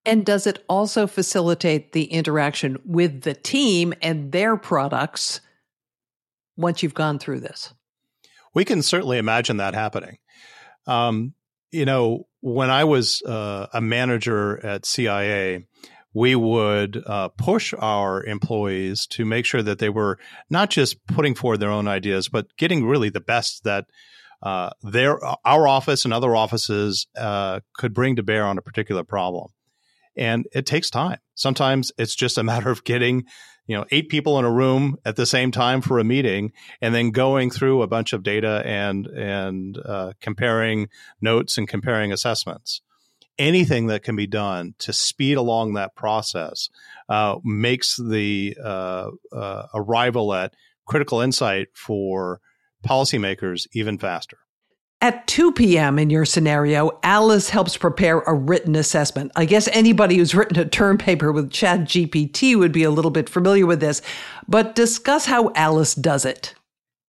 And 0.05 0.27
does 0.27 0.49
it 0.49 0.65
also 0.69 1.07
facilitate 1.07 1.93
the 1.93 2.05
interaction 2.05 2.79
with 2.85 3.23
the 3.23 3.35
team 3.35 3.95
and 4.03 4.33
their 4.33 4.57
products 4.57 5.41
once 6.63 6.83
you've 6.83 6.95
gone 6.95 7.19
through 7.19 7.41
this? 7.41 7.75
We 8.55 8.65
can 8.65 8.83
certainly 8.83 9.19
imagine 9.19 9.59
that 9.59 9.75
happening. 9.75 10.19
Um, 10.87 11.35
you 11.71 11.85
know, 11.85 12.27
when 12.41 12.71
I 12.71 12.85
was 12.85 13.23
uh, 13.23 13.67
a 13.73 13.81
manager 13.81 14.65
at 14.65 14.85
CIA, 14.85 15.67
we 16.15 16.35
would 16.35 17.03
uh, 17.07 17.29
push 17.29 17.73
our 17.79 18.23
employees 18.25 19.07
to 19.07 19.25
make 19.25 19.47
sure 19.47 19.63
that 19.63 19.79
they 19.79 19.89
were 19.89 20.19
not 20.51 20.71
just 20.71 21.05
putting 21.07 21.35
forward 21.35 21.61
their 21.61 21.71
own 21.71 21.89
ideas, 21.89 22.29
but 22.29 22.47
getting 22.59 22.85
really 22.85 23.09
the 23.09 23.21
best 23.21 23.65
that 23.65 23.87
uh, 24.43 24.71
their 24.83 25.19
our 25.47 25.69
office 25.69 26.05
and 26.05 26.13
other 26.13 26.35
offices 26.37 27.07
uh, 27.17 27.61
could 27.75 27.95
bring 27.95 28.17
to 28.17 28.23
bear 28.23 28.45
on 28.45 28.59
a 28.59 28.63
particular 28.63 29.05
problem. 29.05 29.49
And 30.17 30.47
it 30.53 30.67
takes 30.67 30.91
time. 30.91 31.19
Sometimes 31.35 31.93
it's 31.97 32.15
just 32.15 32.37
a 32.37 32.43
matter 32.51 32.71
of 32.71 32.85
getting 32.85 33.25
you 33.73 33.79
know 33.79 33.87
eight 33.91 34.11
people 34.11 34.39
in 34.39 34.45
a 34.45 34.51
room 34.51 34.99
at 35.07 35.17
the 35.17 35.25
same 35.25 35.51
time 35.51 35.81
for 35.81 35.99
a 35.99 36.05
meeting 36.05 36.53
and 36.83 36.95
then 36.95 37.11
going 37.11 37.51
through 37.51 37.81
a 37.81 37.87
bunch 37.87 38.13
of 38.13 38.23
data 38.23 38.63
and 38.67 39.07
and 39.07 39.79
uh, 39.79 40.13
comparing 40.21 40.91
notes 41.23 41.57
and 41.57 41.67
comparing 41.67 42.13
assessments. 42.13 42.83
Anything 43.39 43.87
that 43.87 44.03
can 44.03 44.15
be 44.15 44.27
done 44.27 44.75
to 44.81 44.93
speed 44.93 45.39
along 45.39 45.73
that 45.73 45.97
process 45.97 46.69
uh, 47.09 47.37
makes 47.43 47.97
the 47.97 48.55
uh, 48.63 49.09
uh 49.35 49.67
arrival 49.73 50.35
at 50.35 50.53
critical 50.85 51.23
insight 51.23 51.69
for 51.73 52.43
policymakers 52.87 53.67
even 53.73 53.97
faster 53.97 54.37
at 55.03 55.27
2 55.27 55.53
p.m. 55.53 55.99
in 55.99 56.09
your 56.09 56.25
scenario, 56.25 56.99
Alice 57.03 57.51
helps 57.51 57.77
prepare 57.77 58.21
a 58.21 58.33
written 58.33 58.77
assessment. 58.77 59.33
I 59.35 59.45
guess 59.45 59.69
anybody 59.73 60.17
who's 60.17 60.35
written 60.35 60.59
a 60.59 60.65
term 60.65 60.97
paper 60.97 61.33
with 61.33 61.51
ChatGPT 61.51 62.57
would 62.57 62.73
be 62.73 62.85
a 62.85 62.91
little 62.91 63.11
bit 63.11 63.29
familiar 63.29 63.67
with 63.67 63.81
this, 63.81 64.01
but 64.49 64.77
discuss 64.77 65.27
how 65.27 65.53
Alice 65.55 65.97
does 65.97 66.25
it. 66.25 66.55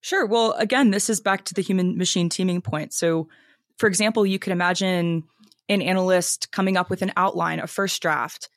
Sure. 0.01 0.25
Well, 0.25 0.53
again, 0.53 0.91
this 0.91 1.09
is 1.09 1.21
back 1.21 1.45
to 1.45 1.53
the 1.53 1.61
human 1.61 1.97
machine 1.97 2.27
teaming 2.27 2.61
point. 2.61 2.91
So, 2.93 3.29
for 3.77 3.87
example, 3.87 4.25
you 4.25 4.39
could 4.39 4.51
imagine 4.51 5.23
an 5.69 5.81
analyst 5.81 6.51
coming 6.51 6.75
up 6.75 6.89
with 6.89 7.03
an 7.03 7.13
outline, 7.15 7.59
a 7.59 7.67
first 7.67 8.01
draft, 8.01 8.49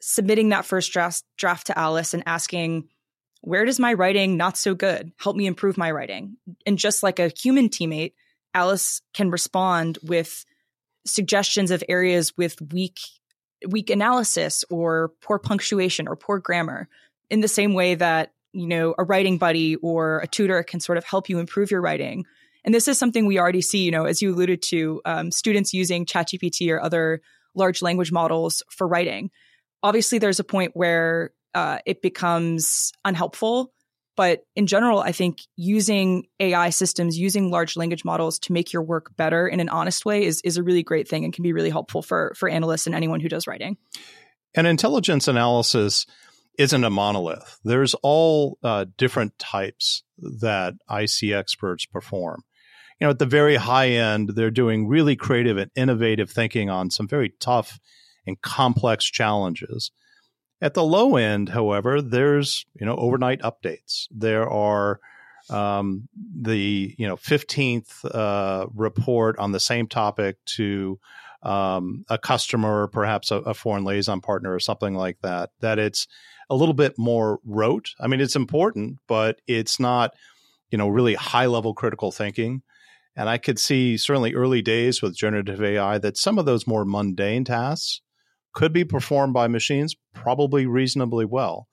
submitting 0.00 0.50
that 0.50 0.66
first 0.66 0.92
draft, 0.92 1.24
draft 1.36 1.66
to 1.66 1.78
Alice 1.78 2.14
and 2.14 2.22
asking, 2.26 2.88
where 3.40 3.64
does 3.64 3.80
my 3.80 3.94
writing 3.94 4.36
not 4.36 4.56
so 4.56 4.74
good? 4.74 5.10
Help 5.18 5.36
me 5.36 5.46
improve 5.46 5.76
my 5.76 5.90
writing. 5.90 6.36
And 6.66 6.78
just 6.78 7.02
like 7.02 7.18
a 7.18 7.32
human 7.36 7.70
teammate, 7.70 8.12
Alice 8.54 9.02
can 9.12 9.30
respond 9.30 9.98
with 10.02 10.44
suggestions 11.04 11.70
of 11.70 11.84
areas 11.88 12.36
with 12.36 12.60
weak 12.72 12.98
weak 13.68 13.90
analysis 13.90 14.64
or 14.70 15.12
poor 15.20 15.38
punctuation 15.38 16.06
or 16.06 16.16
poor 16.16 16.38
grammar 16.38 16.88
in 17.30 17.40
the 17.40 17.48
same 17.48 17.74
way 17.74 17.94
that 17.94 18.32
you 18.52 18.66
know 18.66 18.94
a 18.98 19.04
writing 19.04 19.38
buddy 19.38 19.76
or 19.76 20.20
a 20.20 20.26
tutor 20.26 20.62
can 20.62 20.80
sort 20.80 20.98
of 20.98 21.04
help 21.04 21.28
you 21.28 21.38
improve 21.38 21.70
your 21.70 21.80
writing. 21.80 22.24
And 22.64 22.74
this 22.74 22.88
is 22.88 22.98
something 22.98 23.26
we 23.26 23.38
already 23.38 23.60
see 23.60 23.84
you 23.84 23.90
know 23.90 24.04
as 24.04 24.22
you 24.22 24.32
alluded 24.32 24.62
to 24.62 25.00
um, 25.04 25.30
students 25.30 25.74
using 25.74 26.06
chatgpt 26.06 26.70
or 26.70 26.80
other 26.80 27.20
large 27.54 27.82
language 27.82 28.12
models 28.12 28.62
for 28.70 28.86
writing. 28.86 29.30
Obviously 29.82 30.18
there's 30.18 30.40
a 30.40 30.44
point 30.44 30.72
where 30.74 31.32
uh, 31.54 31.78
it 31.86 32.02
becomes 32.02 32.92
unhelpful 33.04 33.73
but 34.16 34.44
in 34.54 34.66
general, 34.66 35.00
I 35.00 35.12
think 35.12 35.38
using 35.56 36.26
AI 36.38 36.70
systems, 36.70 37.18
using 37.18 37.50
large 37.50 37.76
language 37.76 38.04
models 38.04 38.38
to 38.40 38.52
make 38.52 38.72
your 38.72 38.82
work 38.82 39.16
better 39.16 39.48
in 39.48 39.60
an 39.60 39.68
honest 39.68 40.04
way 40.04 40.24
is, 40.24 40.40
is 40.42 40.56
a 40.56 40.62
really 40.62 40.82
great 40.82 41.08
thing 41.08 41.24
and 41.24 41.32
can 41.32 41.42
be 41.42 41.52
really 41.52 41.70
helpful 41.70 42.02
for, 42.02 42.32
for 42.36 42.48
analysts 42.48 42.86
and 42.86 42.94
anyone 42.94 43.20
who 43.20 43.28
does 43.28 43.46
writing. 43.46 43.76
And 44.54 44.66
intelligence 44.66 45.26
analysis 45.26 46.06
isn't 46.58 46.84
a 46.84 46.90
monolith. 46.90 47.58
There's 47.64 47.94
all 47.94 48.58
uh, 48.62 48.86
different 48.96 49.38
types 49.38 50.04
that 50.18 50.74
IC 50.88 51.32
experts 51.32 51.86
perform. 51.86 52.44
You 53.00 53.06
know, 53.06 53.10
at 53.10 53.18
the 53.18 53.26
very 53.26 53.56
high 53.56 53.88
end, 53.88 54.30
they're 54.30 54.52
doing 54.52 54.86
really 54.86 55.16
creative 55.16 55.56
and 55.56 55.70
innovative 55.74 56.30
thinking 56.30 56.70
on 56.70 56.90
some 56.90 57.08
very 57.08 57.32
tough 57.40 57.80
and 58.26 58.40
complex 58.40 59.04
challenges. 59.04 59.90
At 60.64 60.72
the 60.72 60.82
low 60.82 61.16
end, 61.16 61.50
however, 61.50 62.00
there's 62.00 62.64
you 62.80 62.86
know 62.86 62.96
overnight 62.96 63.42
updates. 63.42 64.06
There 64.10 64.48
are 64.48 64.98
um, 65.50 66.08
the 66.16 66.94
you 66.96 67.06
know 67.06 67.16
15th 67.16 68.02
uh, 68.06 68.68
report 68.74 69.38
on 69.38 69.52
the 69.52 69.60
same 69.60 69.88
topic 69.88 70.42
to 70.56 70.98
um, 71.42 72.06
a 72.08 72.16
customer, 72.16 72.86
perhaps 72.86 73.30
a, 73.30 73.36
a, 73.40 73.52
foreign 73.52 73.84
liaison 73.84 74.22
partner 74.22 74.54
or 74.54 74.58
something 74.58 74.94
like 74.94 75.18
that. 75.20 75.50
That 75.60 75.78
it's 75.78 76.06
a 76.48 76.54
little 76.56 76.72
bit 76.72 76.94
more 76.96 77.40
rote. 77.44 77.90
I 78.00 78.06
mean, 78.06 78.22
it's 78.22 78.34
important, 78.34 79.00
but 79.06 79.42
it's 79.46 79.78
not 79.78 80.14
you 80.70 80.78
know 80.78 80.88
really 80.88 81.12
high 81.12 81.44
level 81.44 81.74
critical 81.74 82.10
thinking. 82.10 82.62
And 83.14 83.28
I 83.28 83.36
could 83.36 83.58
see 83.58 83.98
certainly 83.98 84.34
early 84.34 84.62
days 84.62 85.02
with 85.02 85.14
generative 85.14 85.62
AI 85.62 85.98
that 85.98 86.16
some 86.16 86.38
of 86.38 86.46
those 86.46 86.66
more 86.66 86.86
mundane 86.86 87.44
tasks 87.44 88.00
could 88.54 88.72
be 88.72 88.84
performed 88.84 89.34
by 89.34 89.48
machines 89.48 89.94
probably 90.14 90.66
reasonably 90.66 91.24
well, 91.24 91.68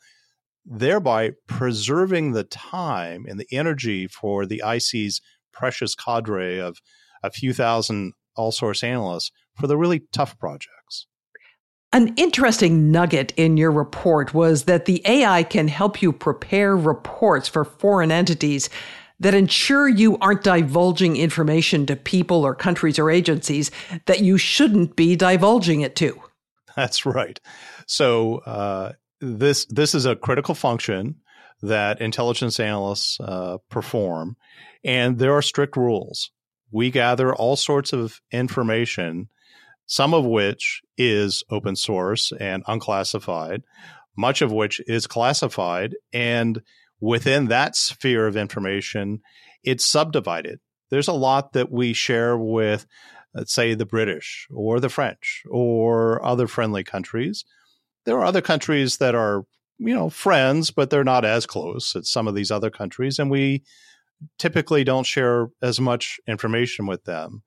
thereby 0.65 1.31
preserving 1.47 2.31
the 2.31 2.43
time 2.43 3.25
and 3.27 3.39
the 3.39 3.47
energy 3.51 4.07
for 4.07 4.45
the 4.45 4.61
IC's 4.65 5.21
precious 5.53 5.95
cadre 5.95 6.59
of 6.59 6.77
a 7.23 7.31
few 7.31 7.53
thousand 7.53 8.13
all 8.35 8.51
source 8.51 8.83
analysts 8.83 9.31
for 9.59 9.67
the 9.67 9.77
really 9.77 10.01
tough 10.11 10.37
projects. 10.39 11.07
An 11.93 12.13
interesting 12.15 12.89
nugget 12.89 13.33
in 13.35 13.57
your 13.57 13.71
report 13.71 14.33
was 14.33 14.63
that 14.63 14.85
the 14.85 15.01
AI 15.05 15.43
can 15.43 15.67
help 15.67 16.01
you 16.01 16.13
prepare 16.13 16.75
reports 16.75 17.49
for 17.49 17.65
foreign 17.65 18.11
entities 18.11 18.69
that 19.19 19.33
ensure 19.33 19.89
you 19.89 20.17
aren't 20.19 20.43
divulging 20.43 21.17
information 21.17 21.85
to 21.85 21.95
people 21.95 22.45
or 22.45 22.55
countries 22.55 22.97
or 22.97 23.11
agencies 23.11 23.69
that 24.05 24.21
you 24.21 24.37
shouldn't 24.37 24.95
be 24.95 25.15
divulging 25.17 25.81
it 25.81 25.95
to. 25.97 26.19
That's 26.75 27.05
right. 27.05 27.39
So 27.87 28.37
uh, 28.39 28.93
this 29.19 29.65
this 29.65 29.95
is 29.95 30.05
a 30.05 30.15
critical 30.15 30.55
function 30.55 31.15
that 31.61 32.01
intelligence 32.01 32.59
analysts 32.59 33.19
uh, 33.19 33.57
perform, 33.69 34.35
and 34.83 35.19
there 35.19 35.33
are 35.33 35.41
strict 35.41 35.77
rules. 35.77 36.31
We 36.71 36.89
gather 36.89 37.35
all 37.35 37.55
sorts 37.55 37.93
of 37.93 38.21
information 38.31 39.29
some 39.91 40.13
of 40.13 40.25
which 40.25 40.81
is 40.97 41.43
open 41.49 41.75
source 41.75 42.31
and 42.39 42.63
unclassified, 42.65 43.61
much 44.15 44.41
of 44.41 44.49
which 44.49 44.79
is 44.87 45.05
classified. 45.05 45.97
And 46.13 46.61
within 47.01 47.49
that 47.49 47.75
sphere 47.75 48.25
of 48.25 48.37
information, 48.37 49.21
it's 49.65 49.85
subdivided. 49.85 50.61
There's 50.91 51.09
a 51.09 51.13
lot 51.13 51.51
that 51.53 51.73
we 51.73 51.91
share 51.91 52.37
with, 52.37 52.85
let's 53.33 53.53
say, 53.53 53.73
the 53.73 53.85
British 53.85 54.47
or 54.51 54.79
the 54.79 54.89
French 54.89 55.43
or 55.49 56.23
other 56.23 56.47
friendly 56.47 56.83
countries. 56.83 57.45
There 58.05 58.17
are 58.17 58.25
other 58.25 58.41
countries 58.41 58.97
that 58.97 59.15
are, 59.15 59.45
you 59.77 59.93
know, 59.93 60.09
friends, 60.09 60.71
but 60.71 60.89
they're 60.89 61.03
not 61.03 61.25
as 61.25 61.45
close 61.45 61.95
as 61.95 62.11
some 62.11 62.27
of 62.27 62.35
these 62.35 62.51
other 62.51 62.69
countries. 62.69 63.19
And 63.19 63.29
we 63.29 63.63
typically 64.37 64.83
don't 64.83 65.05
share 65.05 65.47
as 65.61 65.79
much 65.79 66.19
information 66.27 66.85
with 66.85 67.03
them 67.05 67.43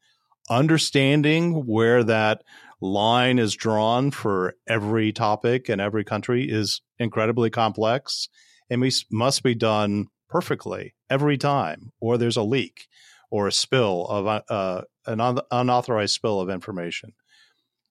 understanding 0.51 1.67
where 1.67 2.05
that 2.05 2.43
line 2.81 3.39
is 3.39 3.55
drawn 3.55 4.11
for 4.11 4.55
every 4.67 5.13
topic 5.13 5.69
and 5.69 5.81
every 5.81 6.05
country 6.05 6.47
is 6.49 6.83
incredibly 6.99 7.51
complex 7.51 8.29
and 8.69 8.81
we 8.81 8.91
must 9.11 9.43
be 9.43 9.55
done 9.55 10.07
perfectly 10.29 10.95
every 11.09 11.39
time 11.39 11.93
or 12.01 12.19
there's 12.19 12.37
a 12.37 12.43
leak 12.43 12.87
or 13.35 13.49
a 13.49 13.53
spill 13.53 14.07
of 14.07 14.29
uh, 14.29 14.43
uh 14.49 14.83
an 15.07 15.21
un- 15.21 15.41
unauthorized 15.51 16.15
spill 16.15 16.39
of 16.41 16.49
information 16.49 17.13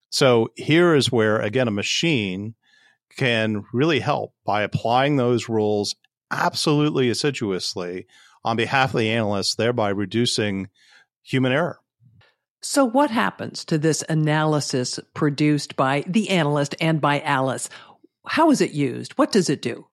so 0.10 0.48
here 0.56 0.96
is 0.96 1.12
where 1.12 1.40
again 1.40 1.68
a 1.68 1.72
machine 1.72 2.56
can 3.18 3.66
really 3.74 4.00
help 4.00 4.34
by 4.46 4.62
applying 4.64 5.18
those 5.18 5.50
rules 5.50 5.96
absolutely 6.32 7.10
assiduously 7.10 8.08
on 8.46 8.56
behalf 8.56 8.94
of 8.94 9.00
the 9.02 9.10
analyst 9.10 9.58
thereby 9.58 9.90
reducing 9.90 10.70
human 11.24 11.52
error 11.52 11.78
so, 12.66 12.86
what 12.86 13.12
happens 13.12 13.66
to 13.66 13.78
this 13.78 14.06
analysis 14.08 14.98
produced 15.14 15.76
by 15.76 16.06
the 16.08 16.30
analyst 16.30 16.76
and 16.80 17.02
by 17.02 17.20
Alice? 17.20 17.68
How 18.26 18.52
is 18.52 18.62
it 18.62 18.72
used? 18.72 19.12
What 19.18 19.34
does 19.34 19.50
it 19.50 19.62
do? 19.62 19.86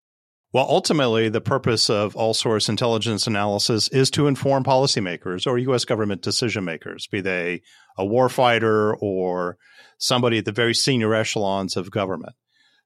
Well, 0.52 0.66
ultimately, 0.68 1.28
the 1.28 1.40
purpose 1.40 1.88
of 1.88 2.16
all 2.16 2.34
source 2.34 2.68
intelligence 2.68 3.28
analysis 3.28 3.86
is 3.88 4.10
to 4.12 4.26
inform 4.26 4.64
policymakers 4.64 5.46
or 5.46 5.58
U.S. 5.58 5.84
government 5.84 6.22
decision 6.22 6.64
makers, 6.64 7.06
be 7.06 7.20
they 7.20 7.62
a 7.96 8.04
warfighter 8.04 8.96
or 9.00 9.58
somebody 9.96 10.38
at 10.38 10.46
the 10.46 10.52
very 10.52 10.74
senior 10.74 11.14
echelons 11.14 11.76
of 11.76 11.92
government. 11.92 12.34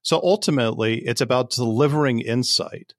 So 0.03 0.21
ultimately, 0.21 0.99
it's 0.99 1.21
about 1.21 1.49
delivering 1.49 2.19
insight. 2.19 2.93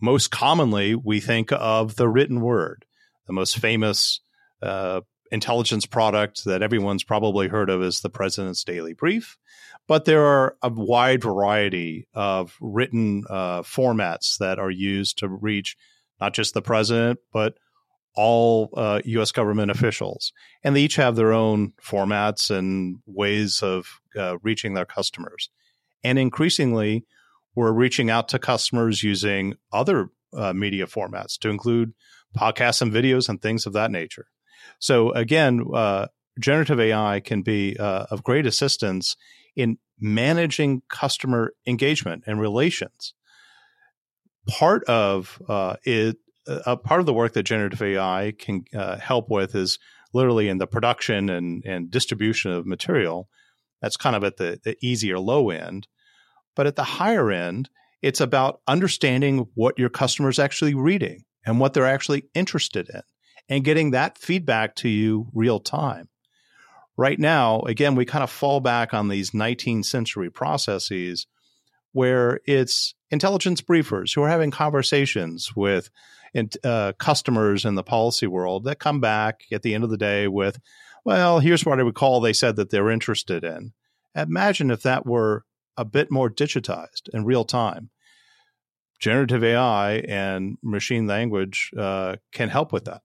Most 0.00 0.30
commonly, 0.30 0.94
we 0.94 1.20
think 1.20 1.50
of 1.52 1.96
the 1.96 2.08
written 2.08 2.40
word, 2.40 2.86
the 3.26 3.34
most 3.34 3.58
famous 3.58 4.20
uh, 4.62 5.02
intelligence 5.30 5.84
product 5.84 6.46
that 6.46 6.62
everyone's 6.62 7.04
probably 7.04 7.48
heard 7.48 7.68
of 7.68 7.82
is 7.82 8.00
the 8.00 8.08
President's 8.08 8.64
Daily 8.64 8.94
Brief. 8.94 9.36
But 9.90 10.04
there 10.04 10.24
are 10.24 10.56
a 10.62 10.68
wide 10.72 11.20
variety 11.20 12.06
of 12.14 12.56
written 12.60 13.24
uh, 13.28 13.62
formats 13.62 14.38
that 14.38 14.60
are 14.60 14.70
used 14.70 15.18
to 15.18 15.28
reach 15.28 15.76
not 16.20 16.32
just 16.32 16.54
the 16.54 16.62
president, 16.62 17.18
but 17.32 17.54
all 18.14 18.70
uh, 18.76 19.00
U.S. 19.04 19.32
government 19.32 19.72
officials. 19.72 20.32
And 20.62 20.76
they 20.76 20.82
each 20.82 20.94
have 20.94 21.16
their 21.16 21.32
own 21.32 21.72
formats 21.84 22.56
and 22.56 22.98
ways 23.04 23.64
of 23.64 24.00
uh, 24.16 24.36
reaching 24.44 24.74
their 24.74 24.84
customers. 24.84 25.50
And 26.04 26.20
increasingly, 26.20 27.04
we're 27.56 27.72
reaching 27.72 28.10
out 28.10 28.28
to 28.28 28.38
customers 28.38 29.02
using 29.02 29.54
other 29.72 30.10
uh, 30.32 30.52
media 30.52 30.86
formats 30.86 31.36
to 31.40 31.48
include 31.48 31.94
podcasts 32.38 32.80
and 32.80 32.92
videos 32.92 33.28
and 33.28 33.42
things 33.42 33.66
of 33.66 33.72
that 33.72 33.90
nature. 33.90 34.26
So 34.78 35.10
again, 35.14 35.64
uh, 35.74 36.06
generative 36.38 36.78
AI 36.78 37.18
can 37.18 37.42
be 37.42 37.76
uh, 37.76 38.06
of 38.12 38.22
great 38.22 38.46
assistance 38.46 39.16
in 39.56 39.78
managing 39.98 40.82
customer 40.88 41.52
engagement 41.66 42.24
and 42.26 42.40
relations. 42.40 43.14
Part 44.48 44.84
of 44.84 45.40
uh, 45.48 45.76
it, 45.84 46.16
a 46.46 46.76
part 46.76 47.00
of 47.00 47.06
the 47.06 47.12
work 47.12 47.34
that 47.34 47.42
generative 47.42 47.82
AI 47.82 48.32
can 48.38 48.64
uh, 48.74 48.96
help 48.96 49.28
with 49.28 49.54
is 49.54 49.78
literally 50.12 50.48
in 50.48 50.58
the 50.58 50.66
production 50.66 51.28
and, 51.28 51.62
and 51.64 51.90
distribution 51.90 52.50
of 52.50 52.66
material. 52.66 53.28
That's 53.82 53.96
kind 53.96 54.16
of 54.16 54.24
at 54.24 54.36
the, 54.36 54.60
the 54.62 54.76
easy 54.82 55.12
or 55.12 55.18
low 55.18 55.50
end. 55.50 55.86
But 56.56 56.66
at 56.66 56.76
the 56.76 56.84
higher 56.84 57.30
end, 57.30 57.70
it's 58.02 58.20
about 58.20 58.60
understanding 58.66 59.46
what 59.54 59.78
your 59.78 59.90
customer 59.90 60.28
is 60.28 60.38
actually 60.38 60.74
reading 60.74 61.24
and 61.44 61.60
what 61.60 61.74
they're 61.74 61.86
actually 61.86 62.24
interested 62.34 62.88
in 62.92 63.02
and 63.48 63.64
getting 63.64 63.90
that 63.90 64.18
feedback 64.18 64.74
to 64.76 64.88
you 64.88 65.28
real 65.34 65.60
time. 65.60 66.08
Right 67.00 67.18
now, 67.18 67.62
again, 67.62 67.94
we 67.94 68.04
kind 68.04 68.22
of 68.22 68.28
fall 68.28 68.60
back 68.60 68.92
on 68.92 69.08
these 69.08 69.30
19th 69.30 69.86
century 69.86 70.28
processes 70.28 71.26
where 71.92 72.40
it's 72.44 72.94
intelligence 73.10 73.62
briefers 73.62 74.14
who 74.14 74.22
are 74.22 74.28
having 74.28 74.50
conversations 74.50 75.56
with 75.56 75.88
uh, 76.62 76.92
customers 76.98 77.64
in 77.64 77.74
the 77.74 77.82
policy 77.82 78.26
world 78.26 78.64
that 78.64 78.80
come 78.80 79.00
back 79.00 79.44
at 79.50 79.62
the 79.62 79.72
end 79.72 79.82
of 79.82 79.88
the 79.88 79.96
day 79.96 80.28
with, 80.28 80.58
well, 81.02 81.38
here's 81.38 81.64
what 81.64 81.78
I 81.78 81.84
recall 81.84 82.20
they 82.20 82.34
said 82.34 82.56
that 82.56 82.68
they're 82.68 82.90
interested 82.90 83.44
in. 83.44 83.72
Imagine 84.14 84.70
if 84.70 84.82
that 84.82 85.06
were 85.06 85.46
a 85.78 85.86
bit 85.86 86.10
more 86.10 86.28
digitized 86.28 87.08
in 87.14 87.24
real 87.24 87.46
time. 87.46 87.88
Generative 88.98 89.42
AI 89.42 90.00
and 90.06 90.58
machine 90.62 91.06
language 91.06 91.70
uh, 91.78 92.16
can 92.30 92.50
help 92.50 92.74
with 92.74 92.84
that. 92.84 93.00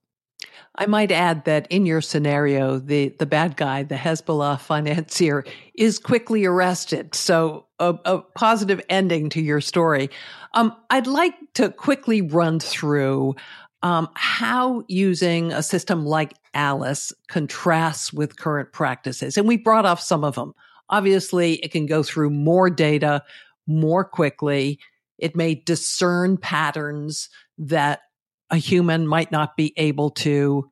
I 0.78 0.86
might 0.86 1.10
add 1.10 1.44
that 1.46 1.66
in 1.70 1.86
your 1.86 2.00
scenario, 2.00 2.78
the, 2.78 3.08
the 3.18 3.26
bad 3.26 3.56
guy, 3.56 3.82
the 3.82 3.94
Hezbollah 3.94 4.60
financier, 4.60 5.44
is 5.74 5.98
quickly 5.98 6.44
arrested. 6.44 7.14
So 7.14 7.66
a, 7.78 7.94
a 8.04 8.18
positive 8.20 8.80
ending 8.88 9.28
to 9.30 9.40
your 9.40 9.60
story. 9.60 10.10
Um, 10.54 10.74
I'd 10.90 11.06
like 11.06 11.34
to 11.54 11.70
quickly 11.70 12.22
run 12.22 12.60
through 12.60 13.36
um, 13.82 14.08
how 14.14 14.84
using 14.88 15.52
a 15.52 15.62
system 15.62 16.04
like 16.04 16.34
Alice 16.54 17.12
contrasts 17.28 18.12
with 18.12 18.38
current 18.38 18.72
practices. 18.72 19.36
And 19.36 19.46
we 19.46 19.56
brought 19.56 19.86
off 19.86 20.00
some 20.00 20.24
of 20.24 20.34
them. 20.34 20.54
Obviously, 20.88 21.54
it 21.56 21.72
can 21.72 21.86
go 21.86 22.02
through 22.02 22.30
more 22.30 22.70
data 22.70 23.22
more 23.66 24.04
quickly. 24.04 24.78
It 25.18 25.36
may 25.36 25.54
discern 25.54 26.36
patterns 26.36 27.28
that 27.58 28.00
a 28.50 28.56
human 28.56 29.06
might 29.06 29.32
not 29.32 29.56
be 29.56 29.72
able 29.76 30.10
to 30.10 30.70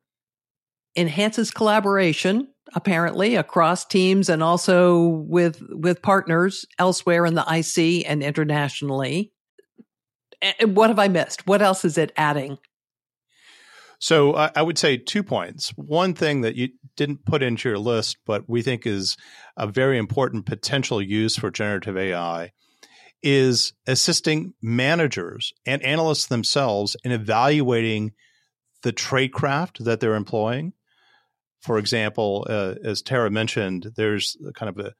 enhances 0.95 1.51
collaboration 1.51 2.47
apparently 2.73 3.35
across 3.35 3.85
teams 3.85 4.29
and 4.29 4.41
also 4.41 5.05
with 5.27 5.61
with 5.69 6.01
partners 6.01 6.65
elsewhere 6.79 7.25
in 7.25 7.35
the 7.35 7.41
IC 7.41 8.09
and 8.09 8.23
internationally. 8.23 9.31
And 10.59 10.75
what 10.75 10.89
have 10.89 10.99
I 10.99 11.07
missed? 11.07 11.47
What 11.47 11.61
else 11.61 11.85
is 11.85 11.97
it 11.97 12.11
adding? 12.17 12.57
So 13.99 14.33
I 14.33 14.61
would 14.61 14.77
say 14.77 14.97
two 14.97 15.23
points. 15.23 15.69
One 15.77 16.13
thing 16.13 16.41
that 16.41 16.55
you 16.55 16.69
didn't 16.97 17.25
put 17.25 17.41
into 17.41 17.69
your 17.69 17.79
list, 17.79 18.17
but 18.25 18.43
we 18.47 18.61
think 18.61 18.85
is 18.85 19.15
a 19.57 19.67
very 19.67 19.97
important 19.97 20.45
potential 20.45 21.01
use 21.01 21.37
for 21.37 21.49
generative 21.49 21.97
AI 21.97 22.51
is 23.25 23.73
assisting 23.87 24.53
managers 24.61 25.51
and 25.65 25.81
analysts 25.81 26.27
themselves 26.27 26.95
in 27.03 27.11
evaluating 27.11 28.13
the 28.83 28.93
tradecraft 28.93 29.83
that 29.83 29.99
they're 29.99 30.15
employing. 30.15 30.73
For 31.59 31.79
example, 31.79 32.45
uh, 32.47 32.75
as 32.83 33.01
Tara 33.01 33.31
mentioned, 33.31 33.91
there's 33.95 34.37
kind 34.53 34.69
of 34.69 34.85
a 34.85 34.93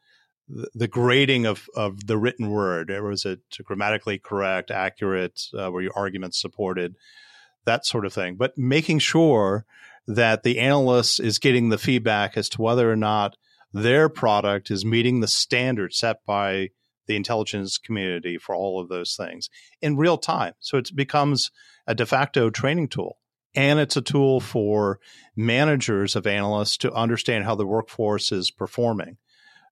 the 0.47 0.87
grading 0.87 1.45
of, 1.45 1.67
of 1.75 2.05
the 2.05 2.17
written 2.17 2.49
word. 2.49 2.89
Was 2.89 3.25
it 3.25 3.39
grammatically 3.63 4.19
correct, 4.19 4.69
accurate? 4.69 5.41
Uh, 5.57 5.71
were 5.71 5.81
your 5.81 5.95
arguments 5.95 6.39
supported? 6.39 6.95
That 7.65 7.85
sort 7.85 8.05
of 8.05 8.13
thing. 8.13 8.35
But 8.35 8.57
making 8.57 8.99
sure 8.99 9.65
that 10.07 10.43
the 10.43 10.59
analyst 10.59 11.19
is 11.19 11.39
getting 11.39 11.69
the 11.69 11.79
feedback 11.79 12.37
as 12.37 12.47
to 12.49 12.61
whether 12.61 12.91
or 12.91 12.95
not 12.95 13.37
their 13.73 14.07
product 14.07 14.69
is 14.69 14.85
meeting 14.85 15.19
the 15.19 15.27
standard 15.27 15.93
set 15.93 16.23
by 16.25 16.69
the 17.07 17.15
intelligence 17.15 17.77
community 17.77 18.37
for 18.37 18.55
all 18.55 18.79
of 18.81 18.89
those 18.89 19.15
things 19.15 19.49
in 19.81 19.97
real 19.97 20.17
time. 20.17 20.53
So 20.59 20.77
it 20.77 20.95
becomes 20.95 21.51
a 21.87 21.95
de 21.95 22.05
facto 22.05 22.49
training 22.49 22.89
tool. 22.89 23.17
And 23.55 23.79
it's 23.79 23.95
a 23.95 24.01
tool 24.01 24.41
for 24.41 24.99
managers 25.35 26.15
of 26.15 26.27
analysts 26.27 26.77
to 26.77 26.91
understand 26.91 27.45
how 27.45 27.55
the 27.55 27.65
workforce 27.65 28.31
is 28.31 28.51
performing. 28.51 29.17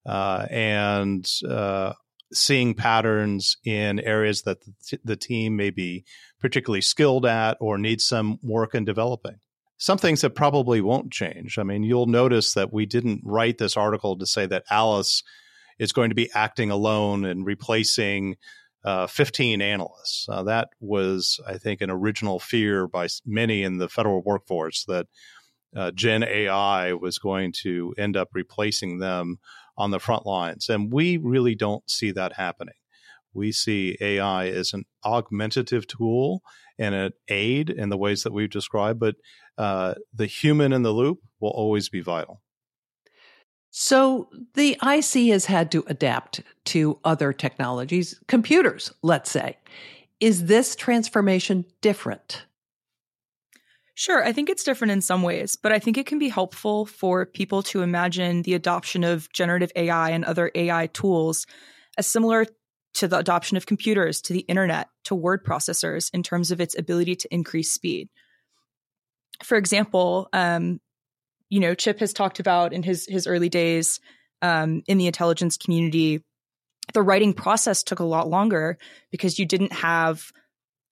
uh, 0.06 0.46
and 0.50 1.30
uh, 1.50 1.93
seeing 2.32 2.74
patterns 2.74 3.58
in 3.63 4.00
areas 4.00 4.43
that 4.43 4.62
the, 4.62 5.00
the 5.04 5.15
team 5.15 5.56
may 5.56 5.69
be 5.69 6.04
particularly 6.39 6.82
skilled 6.82 7.26
at 7.26 7.58
or 7.60 7.78
needs 7.78 8.04
some 8.04 8.39
work 8.41 8.76
in 8.76 8.86
developing. 8.86 9.39
Some 9.78 9.98
things 9.98 10.22
that 10.22 10.32
probably 10.32 10.82
won't 10.82 11.12
change. 11.12 11.58
I 11.58 11.63
mean, 11.63 11.84
you'll 11.84 12.06
notice 12.06 12.54
that 12.54 12.72
we 12.72 12.86
didn't 12.86 13.22
write 13.24 13.58
this 13.58 13.76
article 13.76 14.17
to 14.17 14.26
say 14.26 14.46
that 14.46 14.63
Alice 14.69 15.24
is 15.79 15.91
going 15.91 16.09
to 16.09 16.15
be 16.15 16.29
acting 16.33 16.71
alone 16.71 17.25
and 17.25 17.45
replacing 17.45 18.36
uh, 18.83 19.07
15 19.07 19.62
analysts. 19.62 20.27
Uh, 20.29 20.43
that 20.43 20.69
was, 20.79 21.39
I 21.47 21.57
think, 21.57 21.81
an 21.81 21.89
original 21.89 22.39
fear 22.39 22.88
by 22.88 23.07
many 23.25 23.63
in 23.63 23.77
the 23.77 23.89
federal 23.89 24.21
workforce 24.21 24.83
that 24.86 25.07
uh, 25.75 25.91
Gen 25.91 26.23
AI 26.23 26.93
was 26.93 27.17
going 27.17 27.53
to 27.63 27.93
end 27.97 28.17
up 28.17 28.29
replacing 28.33 28.99
them 28.99 29.39
on 29.77 29.91
the 29.91 29.99
front 29.99 30.25
lines. 30.25 30.69
And 30.69 30.91
we 30.91 31.17
really 31.17 31.55
don't 31.55 31.89
see 31.89 32.12
that 32.12 32.33
happening. 32.33 32.75
We 33.33 33.51
see 33.51 33.97
AI 33.99 34.49
as 34.49 34.73
an 34.73 34.86
augmentative 35.03 35.88
tool 35.88 36.43
and 36.77 36.93
an 36.93 37.13
aid 37.27 37.69
in 37.71 37.89
the 37.89 37.97
ways 37.97 38.23
that 38.23 38.33
we've 38.33 38.49
described, 38.49 38.99
but 38.99 39.15
uh, 39.57 39.95
the 40.13 40.27
human 40.27 40.73
in 40.73 40.83
the 40.83 40.91
loop 40.91 41.19
will 41.39 41.49
always 41.49 41.89
be 41.89 42.01
vital. 42.01 42.42
So 43.75 44.29
the 44.53 44.77
IC 44.83 45.31
has 45.31 45.45
had 45.45 45.71
to 45.71 45.83
adapt 45.88 46.41
to 46.65 46.99
other 47.03 47.33
technologies, 47.33 48.19
computers, 48.27 48.93
let's 49.01 49.31
say. 49.31 49.57
Is 50.19 50.45
this 50.45 50.75
transformation 50.75 51.65
different? 51.81 52.45
Sure, 53.95 54.23
I 54.23 54.31
think 54.31 54.51
it's 54.51 54.63
different 54.63 54.91
in 54.91 55.01
some 55.01 55.23
ways, 55.23 55.55
but 55.55 55.71
I 55.71 55.79
think 55.79 55.97
it 55.97 56.05
can 56.05 56.19
be 56.19 56.29
helpful 56.29 56.86
for 56.86 57.25
people 57.25 57.63
to 57.63 57.81
imagine 57.81 58.43
the 58.43 58.53
adoption 58.53 59.03
of 59.03 59.27
generative 59.33 59.71
AI 59.75 60.12
and 60.12 60.23
other 60.23 60.51
AI 60.53 60.86
tools 60.93 61.47
as 61.97 62.05
similar 62.05 62.45
to 62.93 63.07
the 63.07 63.17
adoption 63.17 63.57
of 63.57 63.65
computers, 63.65 64.21
to 64.21 64.33
the 64.33 64.41
internet, 64.41 64.88
to 65.05 65.15
word 65.15 65.43
processors 65.43 66.13
in 66.13 66.21
terms 66.21 66.51
of 66.51 66.62
its 66.62 66.77
ability 66.77 67.15
to 67.15 67.33
increase 67.33 67.73
speed. 67.73 68.07
For 69.41 69.57
example, 69.57 70.29
um, 70.31 70.79
you 71.53 71.59
know, 71.59 71.75
Chip 71.75 71.99
has 71.99 72.13
talked 72.13 72.39
about 72.39 72.73
in 72.73 72.81
his 72.81 73.05
his 73.07 73.27
early 73.27 73.47
days 73.47 73.99
um, 74.41 74.81
in 74.87 74.97
the 74.97 75.05
intelligence 75.05 75.55
community, 75.55 76.23
the 76.95 77.03
writing 77.03 77.31
process 77.31 77.83
took 77.83 77.99
a 77.99 78.03
lot 78.03 78.27
longer 78.27 78.79
because 79.11 79.37
you 79.37 79.45
didn't 79.45 79.71
have 79.71 80.31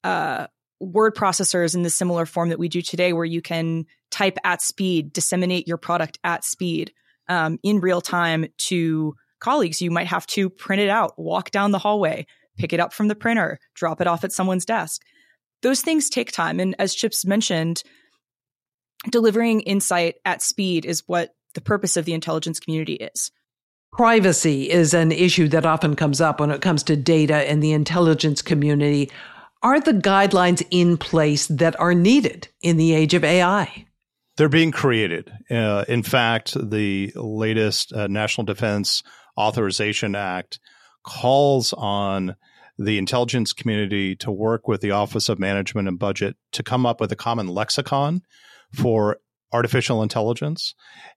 uh, 0.03 0.45
word 0.79 1.15
processors 1.15 1.73
in 1.73 1.81
the 1.81 1.89
similar 1.89 2.27
form 2.27 2.49
that 2.49 2.59
we 2.59 2.69
do 2.69 2.83
today, 2.83 3.11
where 3.11 3.25
you 3.25 3.41
can 3.41 3.87
type 4.11 4.37
at 4.43 4.61
speed, 4.61 5.11
disseminate 5.11 5.67
your 5.67 5.77
product 5.77 6.19
at 6.23 6.43
speed 6.43 6.93
um, 7.27 7.57
in 7.63 7.79
real 7.79 7.99
time 7.99 8.45
to 8.57 9.15
colleagues. 9.39 9.81
You 9.81 9.89
might 9.89 10.07
have 10.07 10.27
to 10.27 10.47
print 10.51 10.83
it 10.83 10.89
out, 10.89 11.17
walk 11.17 11.49
down 11.49 11.71
the 11.71 11.79
hallway, 11.79 12.27
pick 12.59 12.71
it 12.71 12.79
up 12.79 12.93
from 12.93 13.07
the 13.07 13.15
printer, 13.15 13.57
drop 13.73 13.99
it 13.99 14.05
off 14.05 14.23
at 14.23 14.31
someone's 14.31 14.65
desk. 14.65 15.01
Those 15.63 15.81
things 15.81 16.07
take 16.07 16.31
time. 16.31 16.59
And 16.59 16.75
as 16.77 16.93
Chip's 16.93 17.25
mentioned, 17.25 17.81
delivering 19.09 19.61
insight 19.61 20.15
at 20.25 20.41
speed 20.41 20.85
is 20.85 21.07
what 21.07 21.33
the 21.53 21.61
purpose 21.61 21.97
of 21.97 22.05
the 22.05 22.13
intelligence 22.13 22.59
community 22.59 22.93
is. 22.93 23.31
Privacy 23.91 24.69
is 24.69 24.93
an 24.93 25.11
issue 25.11 25.47
that 25.49 25.65
often 25.65 25.95
comes 25.95 26.21
up 26.21 26.39
when 26.39 26.51
it 26.51 26.61
comes 26.61 26.83
to 26.83 26.95
data 26.95 27.49
in 27.51 27.59
the 27.59 27.73
intelligence 27.73 28.41
community. 28.41 29.11
Are 29.63 29.81
the 29.81 29.93
guidelines 29.93 30.65
in 30.71 30.97
place 30.97 31.47
that 31.47 31.77
are 31.79 31.93
needed 31.93 32.47
in 32.61 32.77
the 32.77 32.93
age 32.93 33.13
of 33.13 33.23
AI? 33.23 33.85
They're 34.37 34.49
being 34.49 34.71
created. 34.71 35.31
Uh, 35.49 35.83
in 35.87 36.03
fact, 36.03 36.53
the 36.69 37.11
latest 37.15 37.91
uh, 37.91 38.07
National 38.07 38.45
Defense 38.45 39.03
Authorization 39.37 40.15
Act 40.15 40.59
calls 41.03 41.73
on 41.73 42.35
the 42.77 42.97
intelligence 42.97 43.53
community 43.53 44.15
to 44.15 44.31
work 44.31 44.67
with 44.67 44.81
the 44.81 44.91
Office 44.91 45.29
of 45.29 45.37
Management 45.37 45.87
and 45.87 45.99
Budget 45.99 46.37
to 46.53 46.63
come 46.63 46.85
up 46.85 47.01
with 47.01 47.11
a 47.11 47.15
common 47.15 47.47
lexicon 47.47 48.21
for 48.73 49.17
artificial 49.53 50.01
intelligence, 50.01 50.73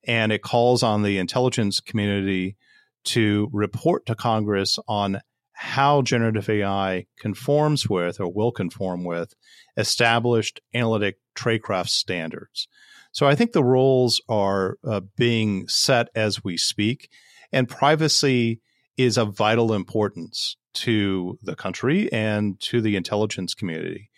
and 0.06 0.32
it 0.32 0.42
calls 0.42 0.82
on 0.82 1.02
the 1.02 1.18
intelligence 1.18 1.80
community 1.80 2.56
to 3.04 3.48
report 3.52 4.06
to 4.06 4.14
Congress 4.14 4.78
on 4.88 5.20
how 5.52 6.02
generative 6.02 6.48
AI 6.48 7.06
conforms 7.18 7.88
with 7.88 8.20
or 8.20 8.32
will 8.32 8.50
conform 8.50 9.04
with 9.04 9.34
established 9.76 10.60
analytic 10.74 11.18
tradecraft 11.36 11.88
standards. 11.88 12.66
So 13.12 13.26
I 13.26 13.36
think 13.36 13.52
the 13.52 13.62
rules 13.62 14.20
are 14.28 14.78
uh, 14.84 15.00
being 15.16 15.68
set 15.68 16.08
as 16.16 16.42
we 16.42 16.56
speak, 16.56 17.08
and 17.52 17.68
privacy 17.68 18.60
is 18.96 19.16
of 19.16 19.36
vital 19.36 19.72
importance 19.72 20.56
to 20.74 21.38
the 21.42 21.54
country 21.54 22.12
and 22.12 22.58
to 22.60 22.80
the 22.80 22.96
intelligence 22.96 23.54
community. 23.54 24.10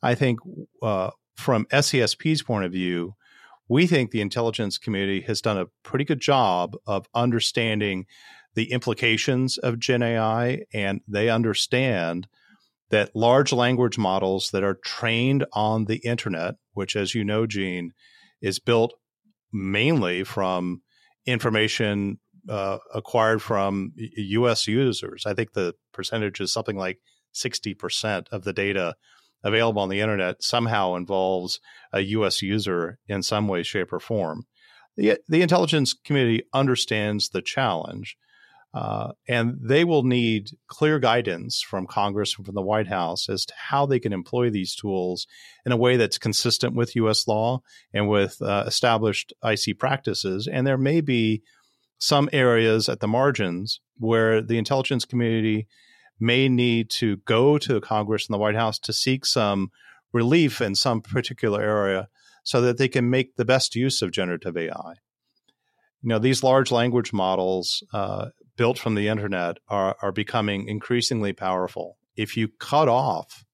I 0.00 0.14
think 0.14 0.38
uh, 0.80 1.10
from 1.38 1.66
SCSP's 1.66 2.42
point 2.42 2.64
of 2.64 2.72
view, 2.72 3.14
we 3.68 3.86
think 3.86 4.10
the 4.10 4.20
intelligence 4.20 4.76
community 4.76 5.20
has 5.20 5.40
done 5.40 5.56
a 5.56 5.66
pretty 5.84 6.04
good 6.04 6.20
job 6.20 6.74
of 6.84 7.06
understanding 7.14 8.06
the 8.54 8.72
implications 8.72 9.56
of 9.56 9.78
Gen 9.78 10.02
AI, 10.02 10.62
and 10.74 11.00
they 11.06 11.30
understand 11.30 12.26
that 12.90 13.14
large 13.14 13.52
language 13.52 13.98
models 13.98 14.50
that 14.52 14.64
are 14.64 14.80
trained 14.84 15.44
on 15.52 15.84
the 15.84 15.98
internet, 15.98 16.56
which, 16.72 16.96
as 16.96 17.14
you 17.14 17.22
know, 17.22 17.46
Jeanne, 17.46 17.92
is 18.40 18.58
built 18.58 18.94
mainly 19.52 20.24
from 20.24 20.82
information 21.24 22.18
uh, 22.48 22.78
acquired 22.92 23.40
from 23.40 23.92
US 23.96 24.66
users. 24.66 25.24
I 25.24 25.34
think 25.34 25.52
the 25.52 25.74
percentage 25.92 26.40
is 26.40 26.52
something 26.52 26.76
like 26.76 26.98
60% 27.32 28.26
of 28.32 28.42
the 28.42 28.52
data 28.52 28.96
available 29.44 29.82
on 29.82 29.88
the 29.88 30.00
internet 30.00 30.42
somehow 30.42 30.94
involves 30.94 31.60
a 31.92 32.00
U.S. 32.00 32.42
user 32.42 32.98
in 33.08 33.22
some 33.22 33.48
way, 33.48 33.62
shape, 33.62 33.92
or 33.92 34.00
form. 34.00 34.46
The, 34.96 35.18
the 35.28 35.42
intelligence 35.42 35.94
community 35.94 36.42
understands 36.52 37.28
the 37.28 37.42
challenge, 37.42 38.16
uh, 38.74 39.12
and 39.28 39.56
they 39.62 39.84
will 39.84 40.02
need 40.02 40.50
clear 40.66 40.98
guidance 40.98 41.62
from 41.62 41.86
Congress 41.86 42.34
and 42.36 42.44
from 42.44 42.56
the 42.56 42.62
White 42.62 42.88
House 42.88 43.28
as 43.28 43.46
to 43.46 43.54
how 43.56 43.86
they 43.86 44.00
can 44.00 44.12
employ 44.12 44.50
these 44.50 44.74
tools 44.74 45.26
in 45.64 45.72
a 45.72 45.76
way 45.76 45.96
that's 45.96 46.18
consistent 46.18 46.74
with 46.74 46.96
U.S. 46.96 47.26
law 47.28 47.60
and 47.94 48.08
with 48.08 48.42
uh, 48.42 48.64
established 48.66 49.32
IC 49.44 49.78
practices. 49.78 50.48
And 50.50 50.66
there 50.66 50.78
may 50.78 51.00
be 51.00 51.42
some 51.98 52.28
areas 52.32 52.88
at 52.88 53.00
the 53.00 53.08
margins 53.08 53.80
where 53.96 54.42
the 54.42 54.58
intelligence 54.58 55.04
community 55.04 55.66
may 56.20 56.48
need 56.48 56.90
to 56.90 57.16
go 57.18 57.58
to 57.58 57.80
Congress 57.80 58.26
and 58.26 58.34
the 58.34 58.38
White 58.38 58.54
House 58.54 58.78
to 58.80 58.92
seek 58.92 59.24
some 59.24 59.70
relief 60.12 60.60
in 60.60 60.74
some 60.74 61.00
particular 61.00 61.62
area 61.62 62.08
so 62.44 62.60
that 62.60 62.78
they 62.78 62.88
can 62.88 63.10
make 63.10 63.36
the 63.36 63.44
best 63.44 63.74
use 63.74 64.02
of 64.02 64.10
generative 64.10 64.56
AI. 64.56 64.94
You 66.02 66.08
know, 66.08 66.18
these 66.18 66.42
large 66.42 66.70
language 66.70 67.12
models 67.12 67.82
uh, 67.92 68.28
built 68.56 68.78
from 68.78 68.94
the 68.94 69.08
internet 69.08 69.58
are, 69.68 69.96
are 70.00 70.12
becoming 70.12 70.68
increasingly 70.68 71.32
powerful. 71.32 71.98
If 72.16 72.36
you 72.36 72.48
cut 72.48 72.88
off 72.88 73.44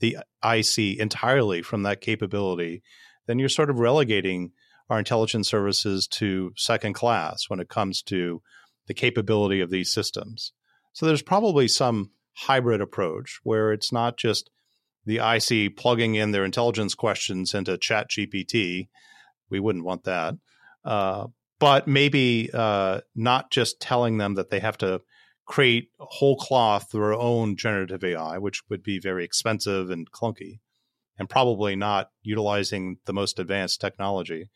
the 0.00 0.18
IC 0.44 0.98
entirely 0.98 1.62
from 1.62 1.84
that 1.84 2.00
capability, 2.00 2.82
then 3.26 3.38
you're 3.38 3.48
sort 3.48 3.70
of 3.70 3.78
relegating 3.78 4.50
our 4.90 4.98
intelligence 4.98 5.48
services 5.48 6.06
to 6.06 6.52
second 6.56 6.92
class 6.92 7.44
when 7.48 7.60
it 7.60 7.68
comes 7.68 8.02
to 8.02 8.42
the 8.86 8.94
capability 8.94 9.60
of 9.60 9.70
these 9.70 9.92
systems. 9.92 10.52
So 10.92 11.06
there's 11.06 11.22
probably 11.22 11.68
some 11.68 12.10
hybrid 12.34 12.80
approach 12.80 13.40
where 13.42 13.72
it's 13.72 13.92
not 13.92 14.16
just 14.16 14.50
the 15.04 15.18
IC 15.18 15.76
plugging 15.76 16.14
in 16.14 16.30
their 16.30 16.44
intelligence 16.44 16.94
questions 16.94 17.54
into 17.54 17.78
Chat 17.78 18.10
GPT. 18.10 18.88
We 19.50 19.60
wouldn't 19.60 19.84
want 19.84 20.04
that. 20.04 20.34
Uh, 20.84 21.26
but 21.58 21.86
maybe 21.86 22.50
uh, 22.52 23.00
not 23.14 23.50
just 23.50 23.80
telling 23.80 24.18
them 24.18 24.34
that 24.34 24.50
they 24.50 24.60
have 24.60 24.78
to 24.78 25.00
create 25.46 25.88
whole 25.98 26.36
cloth 26.36 26.90
their 26.90 27.12
own 27.12 27.56
generative 27.56 28.02
AI, 28.04 28.38
which 28.38 28.62
would 28.68 28.82
be 28.82 28.98
very 28.98 29.24
expensive 29.24 29.90
and 29.90 30.10
clunky, 30.10 30.60
and 31.18 31.28
probably 31.28 31.76
not 31.76 32.10
utilizing 32.22 32.98
the 33.06 33.12
most 33.12 33.38
advanced 33.38 33.80
technology. 33.80 34.48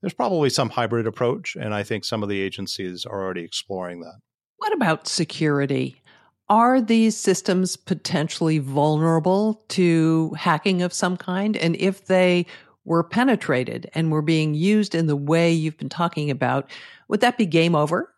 There's 0.00 0.14
probably 0.14 0.50
some 0.50 0.70
hybrid 0.70 1.06
approach, 1.06 1.56
and 1.56 1.72
I 1.74 1.84
think 1.84 2.04
some 2.04 2.22
of 2.22 2.28
the 2.28 2.40
agencies 2.40 3.06
are 3.06 3.22
already 3.22 3.44
exploring 3.44 4.00
that. 4.00 4.20
What 4.62 4.74
about 4.74 5.08
security? 5.08 6.00
Are 6.48 6.80
these 6.80 7.16
systems 7.16 7.76
potentially 7.76 8.60
vulnerable 8.60 9.64
to 9.70 10.32
hacking 10.38 10.82
of 10.82 10.92
some 10.92 11.16
kind? 11.16 11.56
And 11.56 11.74
if 11.74 12.06
they 12.06 12.46
were 12.84 13.02
penetrated 13.02 13.90
and 13.92 14.12
were 14.12 14.22
being 14.22 14.54
used 14.54 14.94
in 14.94 15.08
the 15.08 15.16
way 15.16 15.50
you've 15.50 15.78
been 15.78 15.88
talking 15.88 16.30
about, 16.30 16.70
would 17.08 17.22
that 17.22 17.38
be 17.38 17.44
game 17.44 17.74
over? 17.74 18.14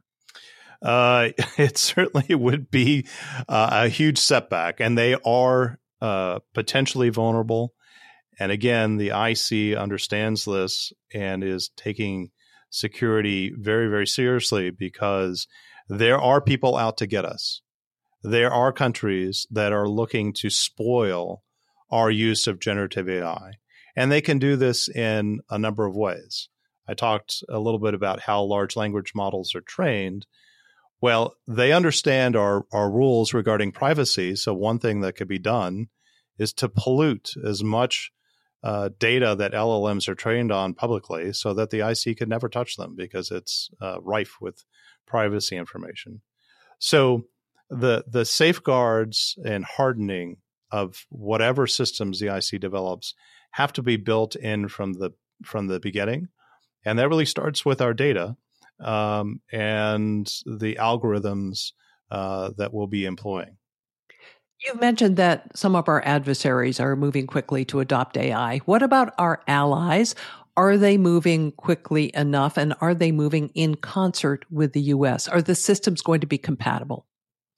Uh, 0.82 1.30
it 1.56 1.78
certainly 1.78 2.34
would 2.34 2.70
be 2.70 3.06
uh, 3.48 3.84
a 3.84 3.88
huge 3.88 4.18
setback, 4.18 4.80
and 4.80 4.98
they 4.98 5.14
are 5.24 5.78
uh, 6.02 6.40
potentially 6.52 7.08
vulnerable. 7.08 7.72
And 8.38 8.52
again, 8.52 8.98
the 8.98 9.12
IC 9.18 9.78
understands 9.78 10.44
this 10.44 10.92
and 11.14 11.42
is 11.42 11.70
taking 11.74 12.32
security 12.68 13.50
very, 13.56 13.88
very 13.88 14.06
seriously 14.06 14.68
because 14.68 15.46
there 15.88 16.18
are 16.18 16.40
people 16.40 16.76
out 16.76 16.96
to 16.98 17.06
get 17.06 17.24
us. 17.24 17.62
There 18.22 18.52
are 18.52 18.72
countries 18.72 19.46
that 19.50 19.72
are 19.72 19.88
looking 19.88 20.32
to 20.34 20.48
spoil 20.48 21.42
our 21.90 22.10
use 22.10 22.46
of 22.46 22.58
generative 22.58 23.08
AI. 23.08 23.52
And 23.96 24.10
they 24.10 24.20
can 24.20 24.38
do 24.38 24.56
this 24.56 24.88
in 24.88 25.40
a 25.50 25.58
number 25.58 25.86
of 25.86 25.94
ways. 25.94 26.48
I 26.88 26.94
talked 26.94 27.44
a 27.48 27.58
little 27.58 27.78
bit 27.78 27.94
about 27.94 28.20
how 28.20 28.42
large 28.42 28.76
language 28.76 29.12
models 29.14 29.54
are 29.54 29.60
trained. 29.60 30.26
Well, 31.00 31.34
they 31.46 31.72
understand 31.72 32.34
our, 32.34 32.66
our 32.72 32.90
rules 32.90 33.34
regarding 33.34 33.72
privacy. 33.72 34.36
So, 34.36 34.54
one 34.54 34.78
thing 34.78 35.00
that 35.00 35.16
could 35.16 35.28
be 35.28 35.38
done 35.38 35.88
is 36.38 36.52
to 36.54 36.68
pollute 36.68 37.32
as 37.44 37.62
much 37.62 38.10
uh, 38.62 38.88
data 38.98 39.34
that 39.36 39.52
LLMs 39.52 40.08
are 40.08 40.14
trained 40.14 40.50
on 40.50 40.74
publicly 40.74 41.32
so 41.32 41.52
that 41.54 41.70
the 41.70 41.86
IC 41.86 42.18
could 42.18 42.28
never 42.28 42.48
touch 42.48 42.76
them 42.76 42.94
because 42.96 43.30
it's 43.30 43.70
uh, 43.80 44.00
rife 44.00 44.36
with 44.40 44.64
privacy 45.06 45.56
information. 45.56 46.20
So, 46.78 47.24
the, 47.70 48.04
the 48.06 48.24
safeguards 48.24 49.36
and 49.44 49.64
hardening 49.64 50.36
of 50.70 51.06
whatever 51.08 51.66
systems 51.66 52.20
the 52.20 52.34
IC 52.34 52.60
develops 52.60 53.14
have 53.52 53.72
to 53.72 53.82
be 53.82 53.96
built 53.96 54.36
in 54.36 54.68
from 54.68 54.94
the 54.94 55.10
from 55.44 55.66
the 55.66 55.80
beginning, 55.80 56.28
and 56.84 56.98
that 56.98 57.08
really 57.08 57.24
starts 57.24 57.64
with 57.64 57.80
our 57.80 57.94
data 57.94 58.36
um, 58.80 59.40
and 59.52 60.30
the 60.44 60.76
algorithms 60.80 61.72
uh, 62.10 62.50
that 62.56 62.72
we'll 62.72 62.86
be 62.86 63.04
employing. 63.04 63.56
You've 64.64 64.80
mentioned 64.80 65.16
that 65.16 65.56
some 65.56 65.76
of 65.76 65.88
our 65.88 66.02
adversaries 66.04 66.80
are 66.80 66.96
moving 66.96 67.26
quickly 67.26 67.64
to 67.66 67.80
adopt 67.80 68.16
AI. 68.16 68.58
What 68.58 68.82
about 68.82 69.14
our 69.18 69.42
allies? 69.46 70.14
Are 70.56 70.76
they 70.76 70.96
moving 70.96 71.52
quickly 71.52 72.12
enough 72.14 72.56
and 72.56 72.74
are 72.80 72.94
they 72.94 73.10
moving 73.10 73.50
in 73.54 73.74
concert 73.74 74.44
with 74.50 74.72
the 74.72 74.82
US? 74.82 75.26
Are 75.26 75.42
the 75.42 75.54
systems 75.54 76.00
going 76.00 76.20
to 76.20 76.26
be 76.26 76.38
compatible? 76.38 77.06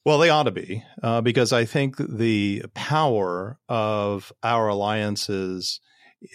Well, 0.05 0.19
they 0.19 0.31
ought 0.31 0.45
to 0.45 0.53
be, 0.53 0.85
uh, 1.03 1.21
because 1.21 1.53
I 1.53 1.65
think 1.65 1.97
the 1.97 2.63
power 2.75 3.59
of 3.69 4.33
our 4.43 4.69
alliances 4.69 5.81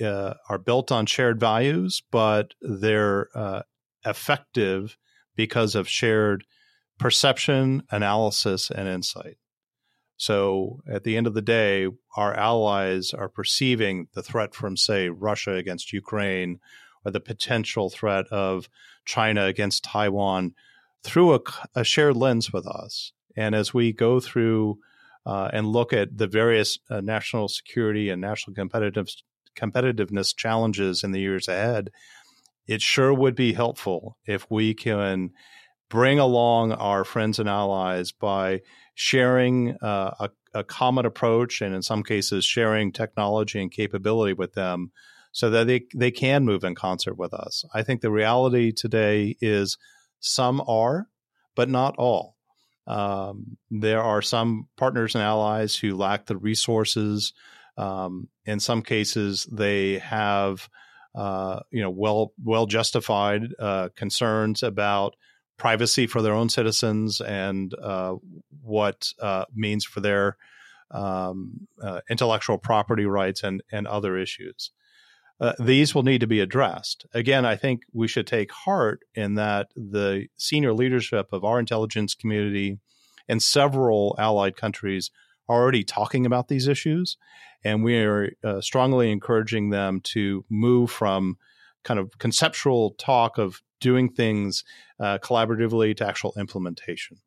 uh, 0.03 0.33
are 0.49 0.57
built 0.57 0.91
on 0.91 1.05
shared 1.05 1.39
values, 1.39 2.03
but 2.11 2.53
they're 2.61 3.29
uh, 3.33 3.61
effective 4.05 4.97
because 5.35 5.73
of 5.73 5.87
shared 5.87 6.43
perception, 6.99 7.83
analysis, 7.89 8.69
and 8.69 8.87
insight. 8.87 9.37
So 10.21 10.81
at 10.87 11.03
the 11.03 11.17
end 11.17 11.25
of 11.25 11.33
the 11.33 11.41
day, 11.41 11.87
our 12.15 12.35
allies 12.35 13.11
are 13.11 13.27
perceiving 13.27 14.07
the 14.13 14.21
threat 14.21 14.53
from, 14.53 14.77
say, 14.77 15.09
Russia 15.09 15.55
against 15.55 15.93
Ukraine 15.93 16.59
or 17.03 17.11
the 17.11 17.19
potential 17.19 17.89
threat 17.89 18.27
of 18.27 18.69
China 19.03 19.45
against 19.45 19.83
Taiwan 19.83 20.53
through 21.03 21.33
a, 21.33 21.39
a 21.73 21.83
shared 21.83 22.17
lens 22.17 22.53
with 22.53 22.67
us. 22.67 23.13
And 23.35 23.55
as 23.55 23.73
we 23.73 23.93
go 23.93 24.19
through 24.19 24.77
uh, 25.25 25.49
and 25.53 25.65
look 25.65 25.91
at 25.91 26.15
the 26.19 26.27
various 26.27 26.77
uh, 26.91 27.01
national 27.01 27.47
security 27.47 28.11
and 28.11 28.21
national 28.21 28.53
competitive, 28.53 29.07
competitiveness 29.55 30.37
challenges 30.37 31.03
in 31.03 31.13
the 31.13 31.19
years 31.19 31.47
ahead, 31.47 31.89
it 32.67 32.83
sure 32.83 33.11
would 33.11 33.33
be 33.33 33.53
helpful 33.53 34.19
if 34.27 34.45
we 34.51 34.75
can 34.75 35.31
bring 35.89 36.19
along 36.19 36.73
our 36.73 37.03
friends 37.03 37.39
and 37.39 37.49
allies 37.49 38.11
by 38.11 38.61
sharing 38.95 39.77
uh, 39.81 40.13
a, 40.19 40.29
a, 40.53 40.63
common 40.63 41.05
approach 41.05 41.61
and 41.61 41.73
in 41.73 41.81
some 41.81 42.03
cases 42.03 42.43
sharing 42.45 42.91
technology 42.91 43.61
and 43.61 43.71
capability 43.71 44.33
with 44.33 44.53
them 44.53 44.91
so 45.31 45.49
that 45.49 45.67
they, 45.67 45.85
they 45.95 46.11
can 46.11 46.43
move 46.43 46.63
in 46.63 46.75
concert 46.75 47.17
with 47.17 47.33
us. 47.33 47.63
I 47.73 47.83
think 47.83 48.01
the 48.01 48.11
reality 48.11 48.71
today 48.71 49.37
is 49.39 49.77
some 50.19 50.61
are, 50.67 51.07
but 51.55 51.69
not 51.69 51.95
all. 51.97 52.35
Um, 52.87 53.57
there 53.69 54.01
are 54.01 54.21
some 54.21 54.67
partners 54.75 55.15
and 55.15 55.23
allies 55.23 55.75
who 55.75 55.95
lack 55.95 56.25
the 56.25 56.37
resources. 56.37 57.33
Um, 57.77 58.27
in 58.45 58.59
some 58.59 58.81
cases, 58.81 59.47
they 59.51 59.99
have 59.99 60.67
uh, 61.13 61.59
you 61.71 61.81
know 61.81 61.89
well 61.89 62.33
well 62.43 62.65
justified 62.65 63.43
uh, 63.59 63.89
concerns 63.95 64.63
about 64.63 65.15
privacy 65.61 66.07
for 66.07 66.23
their 66.23 66.33
own 66.33 66.49
citizens 66.49 67.21
and 67.21 67.75
uh, 67.75 68.15
what 68.63 69.13
uh, 69.21 69.45
means 69.53 69.85
for 69.85 69.99
their 69.99 70.35
um, 70.89 71.67
uh, 71.79 72.01
intellectual 72.09 72.57
property 72.57 73.05
rights 73.05 73.43
and 73.43 73.61
and 73.71 73.85
other 73.85 74.17
issues. 74.17 74.71
Uh, 75.39 75.53
these 75.59 75.93
will 75.93 76.01
need 76.01 76.19
to 76.21 76.27
be 76.27 76.39
addressed. 76.39 77.05
Again, 77.13 77.45
I 77.45 77.55
think 77.55 77.81
we 77.93 78.07
should 78.07 78.25
take 78.25 78.51
heart 78.51 79.01
in 79.13 79.35
that 79.35 79.67
the 79.75 80.25
senior 80.35 80.73
leadership 80.73 81.31
of 81.31 81.43
our 81.43 81.59
intelligence 81.59 82.15
community 82.15 82.79
and 83.29 83.41
several 83.41 84.15
allied 84.17 84.55
countries 84.55 85.11
are 85.47 85.61
already 85.61 85.83
talking 85.83 86.25
about 86.25 86.47
these 86.47 86.67
issues. 86.67 87.17
And 87.63 87.83
we 87.83 87.97
are 87.99 88.31
uh, 88.43 88.61
strongly 88.61 89.11
encouraging 89.11 89.69
them 89.69 90.01
to 90.15 90.43
move 90.49 90.89
from 90.89 91.37
kind 91.83 91.99
of 91.99 92.17
conceptual 92.17 92.95
talk 92.97 93.37
of 93.37 93.61
doing 93.81 94.09
things 94.09 94.63
uh, 94.99 95.17
collaboratively 95.17 95.97
to 95.97 96.07
actual 96.07 96.33
implementation. 96.37 97.17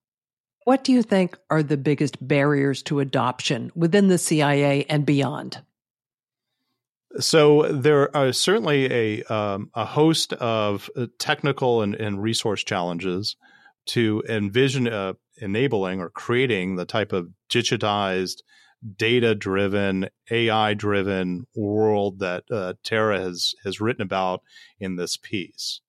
What 0.65 0.83
do 0.83 0.93
you 0.93 1.03
think 1.03 1.37
are 1.51 1.63
the 1.63 1.77
biggest 1.77 2.27
barriers 2.27 2.83
to 2.85 3.01
adoption 3.01 3.71
within 3.75 4.09
the 4.09 4.17
CIA 4.17 4.87
and 4.89 5.05
beyond? 5.05 5.61
So 7.21 7.71
there 7.71 8.15
are 8.17 8.33
certainly 8.33 8.91
a 8.93 9.23
um, 9.25 9.71
a 9.75 9.85
host 9.85 10.33
of 10.33 10.91
uh, 10.97 11.07
technical 11.19 11.83
and, 11.83 11.95
and 11.95 12.21
resource 12.21 12.65
challenges 12.65 13.37
to 13.87 14.25
envision 14.29 14.89
uh, 14.89 15.13
enabling 15.39 16.01
or 16.01 16.11
creating 16.11 16.77
the 16.77 16.87
type 16.87 17.13
of 17.13 17.29
digitized, 17.51 18.39
data 18.97 19.35
driven, 19.35 20.09
AI 20.31 20.75
driven 20.75 21.47
world 21.55 22.19
that 22.19 22.45
uh, 22.51 22.75
Tara 22.83 23.21
has 23.21 23.55
has 23.65 23.81
written 23.81 24.03
about 24.03 24.43
in 24.81 24.97
this 24.97 25.17
piece. 25.17 25.81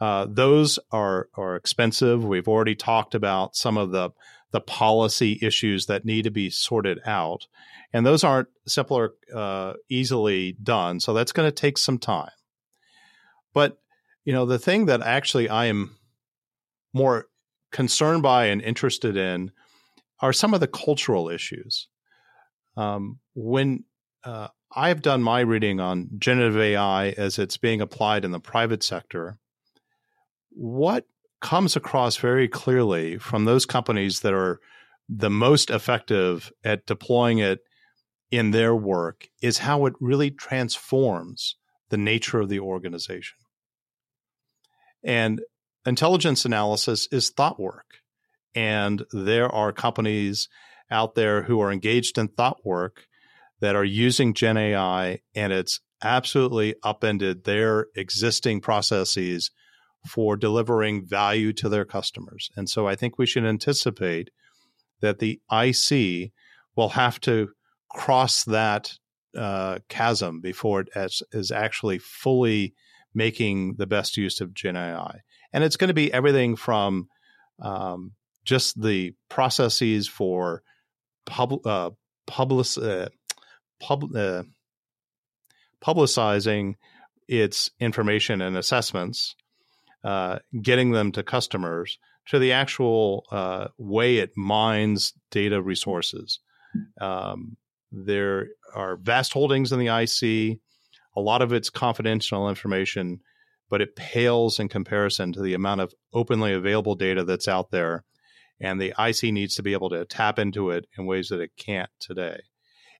Uh, 0.00 0.26
those 0.28 0.78
are 0.90 1.28
are 1.34 1.56
expensive. 1.56 2.24
We've 2.24 2.48
already 2.48 2.74
talked 2.74 3.14
about 3.14 3.56
some 3.56 3.76
of 3.76 3.90
the 3.90 4.10
the 4.50 4.60
policy 4.60 5.38
issues 5.42 5.86
that 5.86 6.04
need 6.04 6.22
to 6.22 6.30
be 6.30 6.50
sorted 6.50 7.00
out, 7.06 7.46
and 7.92 8.04
those 8.04 8.24
aren't 8.24 8.48
simple 8.66 8.96
or 8.96 9.14
uh, 9.34 9.74
easily 9.88 10.56
done. 10.62 11.00
So 11.00 11.12
that's 11.12 11.32
going 11.32 11.48
to 11.48 11.54
take 11.54 11.78
some 11.78 11.98
time. 11.98 12.30
But 13.52 13.78
you 14.24 14.32
know, 14.32 14.46
the 14.46 14.58
thing 14.58 14.86
that 14.86 15.02
actually 15.02 15.48
I 15.48 15.66
am 15.66 15.96
more 16.92 17.26
concerned 17.70 18.22
by 18.22 18.46
and 18.46 18.62
interested 18.62 19.16
in 19.16 19.50
are 20.20 20.32
some 20.32 20.54
of 20.54 20.60
the 20.60 20.68
cultural 20.68 21.28
issues. 21.28 21.88
Um, 22.76 23.18
when 23.34 23.84
uh, 24.24 24.48
I've 24.74 25.02
done 25.02 25.22
my 25.22 25.40
reading 25.40 25.80
on 25.80 26.08
generative 26.18 26.58
AI 26.58 27.10
as 27.10 27.38
it's 27.38 27.56
being 27.56 27.80
applied 27.80 28.24
in 28.24 28.32
the 28.32 28.40
private 28.40 28.82
sector, 28.82 29.38
what 30.54 31.06
comes 31.40 31.76
across 31.76 32.16
very 32.16 32.48
clearly 32.48 33.18
from 33.18 33.44
those 33.44 33.66
companies 33.66 34.20
that 34.20 34.32
are 34.32 34.60
the 35.08 35.30
most 35.30 35.70
effective 35.70 36.50
at 36.64 36.86
deploying 36.86 37.38
it 37.38 37.60
in 38.30 38.50
their 38.50 38.74
work 38.74 39.28
is 39.42 39.58
how 39.58 39.86
it 39.86 39.92
really 40.00 40.30
transforms 40.30 41.56
the 41.90 41.98
nature 41.98 42.40
of 42.40 42.48
the 42.48 42.60
organization. 42.60 43.36
And 45.04 45.42
intelligence 45.84 46.44
analysis 46.44 47.06
is 47.12 47.30
thought 47.30 47.60
work. 47.60 47.98
And 48.54 49.04
there 49.12 49.48
are 49.48 49.72
companies 49.72 50.48
out 50.90 51.14
there 51.14 51.42
who 51.42 51.60
are 51.60 51.72
engaged 51.72 52.16
in 52.16 52.28
thought 52.28 52.64
work 52.64 53.06
that 53.60 53.76
are 53.76 53.84
using 53.84 54.34
Gen 54.34 54.56
AI, 54.56 55.20
and 55.34 55.52
it's 55.52 55.80
absolutely 56.02 56.74
upended 56.82 57.44
their 57.44 57.86
existing 57.94 58.60
processes 58.60 59.50
for 60.06 60.36
delivering 60.36 61.04
value 61.04 61.52
to 61.52 61.68
their 61.68 61.84
customers. 61.84 62.50
And 62.56 62.68
so 62.68 62.86
I 62.86 62.94
think 62.94 63.18
we 63.18 63.26
should 63.26 63.44
anticipate 63.44 64.30
that 65.00 65.18
the 65.18 65.40
IC 65.50 66.32
will 66.76 66.90
have 66.90 67.20
to 67.20 67.50
cross 67.90 68.44
that 68.44 68.92
uh, 69.36 69.78
chasm 69.88 70.40
before 70.40 70.80
it 70.80 70.88
is 71.32 71.50
actually 71.50 71.98
fully 71.98 72.74
making 73.14 73.74
the 73.76 73.86
best 73.86 74.16
use 74.16 74.40
of 74.40 74.54
Gen 74.54 74.76
AI 74.76 75.20
and 75.54 75.62
it's 75.62 75.76
going 75.76 75.88
to 75.88 75.94
be 75.94 76.12
everything 76.12 76.56
from 76.56 77.08
um, 77.62 78.12
just 78.44 78.78
the 78.82 79.14
processes 79.30 80.08
for 80.08 80.62
pub, 81.24 81.64
uh, 81.64 81.90
public, 82.26 82.66
uh, 82.76 83.08
pub, 83.80 84.14
uh, 84.16 84.42
publicizing 85.80 86.74
its 87.28 87.70
information 87.78 88.40
and 88.40 88.56
assessments, 88.56 89.36
uh, 90.04 90.38
getting 90.60 90.90
them 90.92 91.12
to 91.12 91.22
customers, 91.22 91.98
to 92.26 92.38
the 92.38 92.52
actual 92.52 93.24
uh, 93.30 93.68
way 93.78 94.18
it 94.18 94.30
mines 94.36 95.12
data 95.30 95.60
resources. 95.60 96.40
Um, 97.00 97.56
there 97.90 98.48
are 98.74 98.96
vast 98.96 99.32
holdings 99.32 99.72
in 99.72 99.78
the 99.78 99.88
IC. 99.88 100.58
A 101.16 101.20
lot 101.20 101.42
of 101.42 101.52
it's 101.52 101.70
confidential 101.70 102.48
information 102.48 103.20
but 103.74 103.80
it 103.80 103.96
pales 103.96 104.60
in 104.60 104.68
comparison 104.68 105.32
to 105.32 105.42
the 105.42 105.54
amount 105.54 105.80
of 105.80 105.94
openly 106.12 106.52
available 106.52 106.94
data 106.94 107.24
that's 107.24 107.48
out 107.48 107.70
there. 107.70 108.04
And 108.60 108.80
the 108.80 108.94
IC 108.98 109.32
needs 109.32 109.56
to 109.56 109.62
be 109.62 109.72
able 109.72 109.90
to 109.90 110.04
tap 110.04 110.38
into 110.38 110.70
it 110.70 110.86
in 110.96 111.06
ways 111.06 111.28
that 111.28 111.40
it 111.40 111.50
can't 111.56 111.90
today. 111.98 112.40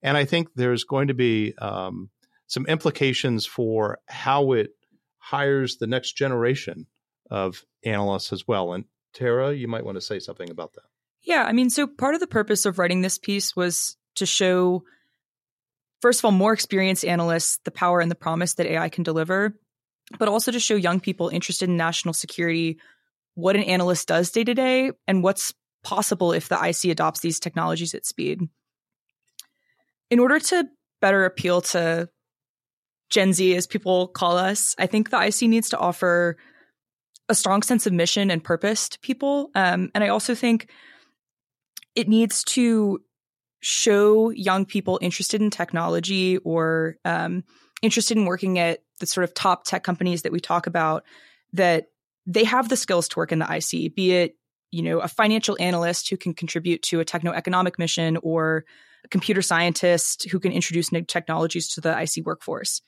And 0.02 0.16
I 0.16 0.24
think 0.24 0.48
there's 0.54 0.84
going 0.84 1.08
to 1.08 1.14
be 1.14 1.54
um, 1.58 2.10
some 2.46 2.66
implications 2.66 3.46
for 3.46 3.98
how 4.06 4.52
it 4.52 4.70
hires 5.18 5.76
the 5.76 5.86
next 5.86 6.16
generation 6.16 6.86
of 7.30 7.64
analysts 7.84 8.32
as 8.32 8.46
well. 8.46 8.72
And 8.72 8.84
Tara, 9.12 9.52
you 9.52 9.68
might 9.68 9.84
want 9.84 9.96
to 9.96 10.00
say 10.00 10.18
something 10.18 10.50
about 10.50 10.74
that. 10.74 10.84
Yeah, 11.22 11.44
I 11.44 11.52
mean, 11.52 11.70
so 11.70 11.86
part 11.86 12.14
of 12.14 12.20
the 12.20 12.26
purpose 12.26 12.66
of 12.66 12.78
writing 12.78 13.00
this 13.00 13.18
piece 13.18 13.56
was 13.56 13.96
to 14.16 14.26
show, 14.26 14.84
first 16.02 16.20
of 16.20 16.26
all, 16.26 16.32
more 16.32 16.52
experienced 16.52 17.04
analysts 17.04 17.58
the 17.64 17.70
power 17.70 18.00
and 18.00 18.10
the 18.10 18.16
promise 18.16 18.54
that 18.54 18.66
AI 18.66 18.88
can 18.90 19.04
deliver, 19.04 19.58
but 20.18 20.28
also 20.28 20.52
to 20.52 20.60
show 20.60 20.74
young 20.74 21.00
people 21.00 21.28
interested 21.28 21.68
in 21.68 21.76
national 21.76 22.14
security 22.14 22.78
what 23.34 23.56
an 23.56 23.62
analyst 23.62 24.08
does 24.08 24.30
day 24.30 24.44
to 24.44 24.54
day 24.54 24.92
and 25.08 25.22
what's 25.22 25.54
possible 25.82 26.32
if 26.32 26.48
the 26.48 26.62
IC 26.62 26.90
adopts 26.90 27.20
these 27.20 27.40
technologies 27.40 27.94
at 27.94 28.06
speed. 28.06 28.40
In 30.10 30.18
order 30.18 30.38
to 30.38 30.68
better 31.00 31.24
appeal 31.24 31.62
to 31.62 32.08
Gen 33.10 33.32
Z, 33.32 33.56
as 33.56 33.66
people 33.66 34.08
call 34.08 34.36
us, 34.36 34.74
I 34.78 34.86
think 34.86 35.10
the 35.10 35.20
IC 35.20 35.42
needs 35.42 35.70
to 35.70 35.78
offer 35.78 36.36
a 37.28 37.34
strong 37.34 37.62
sense 37.62 37.86
of 37.86 37.92
mission 37.92 38.30
and 38.30 38.42
purpose 38.42 38.88
to 38.90 38.98
people. 39.00 39.50
Um, 39.54 39.90
and 39.94 40.04
I 40.04 40.08
also 40.08 40.34
think 40.34 40.70
it 41.94 42.08
needs 42.08 42.44
to 42.44 43.00
show 43.60 44.30
young 44.30 44.66
people 44.66 44.98
interested 45.00 45.40
in 45.40 45.50
technology 45.50 46.36
or 46.38 46.96
um, 47.04 47.44
interested 47.82 48.16
in 48.16 48.26
working 48.26 48.58
at 48.58 48.80
the 49.00 49.06
sort 49.06 49.24
of 49.24 49.32
top 49.32 49.64
tech 49.64 49.82
companies 49.82 50.22
that 50.22 50.32
we 50.32 50.40
talk 50.40 50.66
about 50.66 51.04
that 51.54 51.86
they 52.26 52.44
have 52.44 52.68
the 52.68 52.76
skills 52.76 53.08
to 53.08 53.18
work 53.18 53.32
in 53.32 53.38
the 53.38 53.46
IC, 53.46 53.94
be 53.94 54.12
it 54.12 54.36
you 54.70 54.82
know 54.82 54.98
a 54.98 55.08
financial 55.08 55.56
analyst 55.60 56.10
who 56.10 56.16
can 56.16 56.34
contribute 56.34 56.82
to 56.82 57.00
a 57.00 57.04
techno-economic 57.04 57.78
mission 57.78 58.18
or 58.22 58.64
a 59.04 59.08
computer 59.08 59.40
scientist 59.40 60.28
who 60.30 60.40
can 60.40 60.52
introduce 60.52 60.90
new 60.90 61.02
technologies 61.02 61.68
to 61.68 61.80
the 61.80 61.96
IC 61.96 62.26
workforce. 62.26 62.80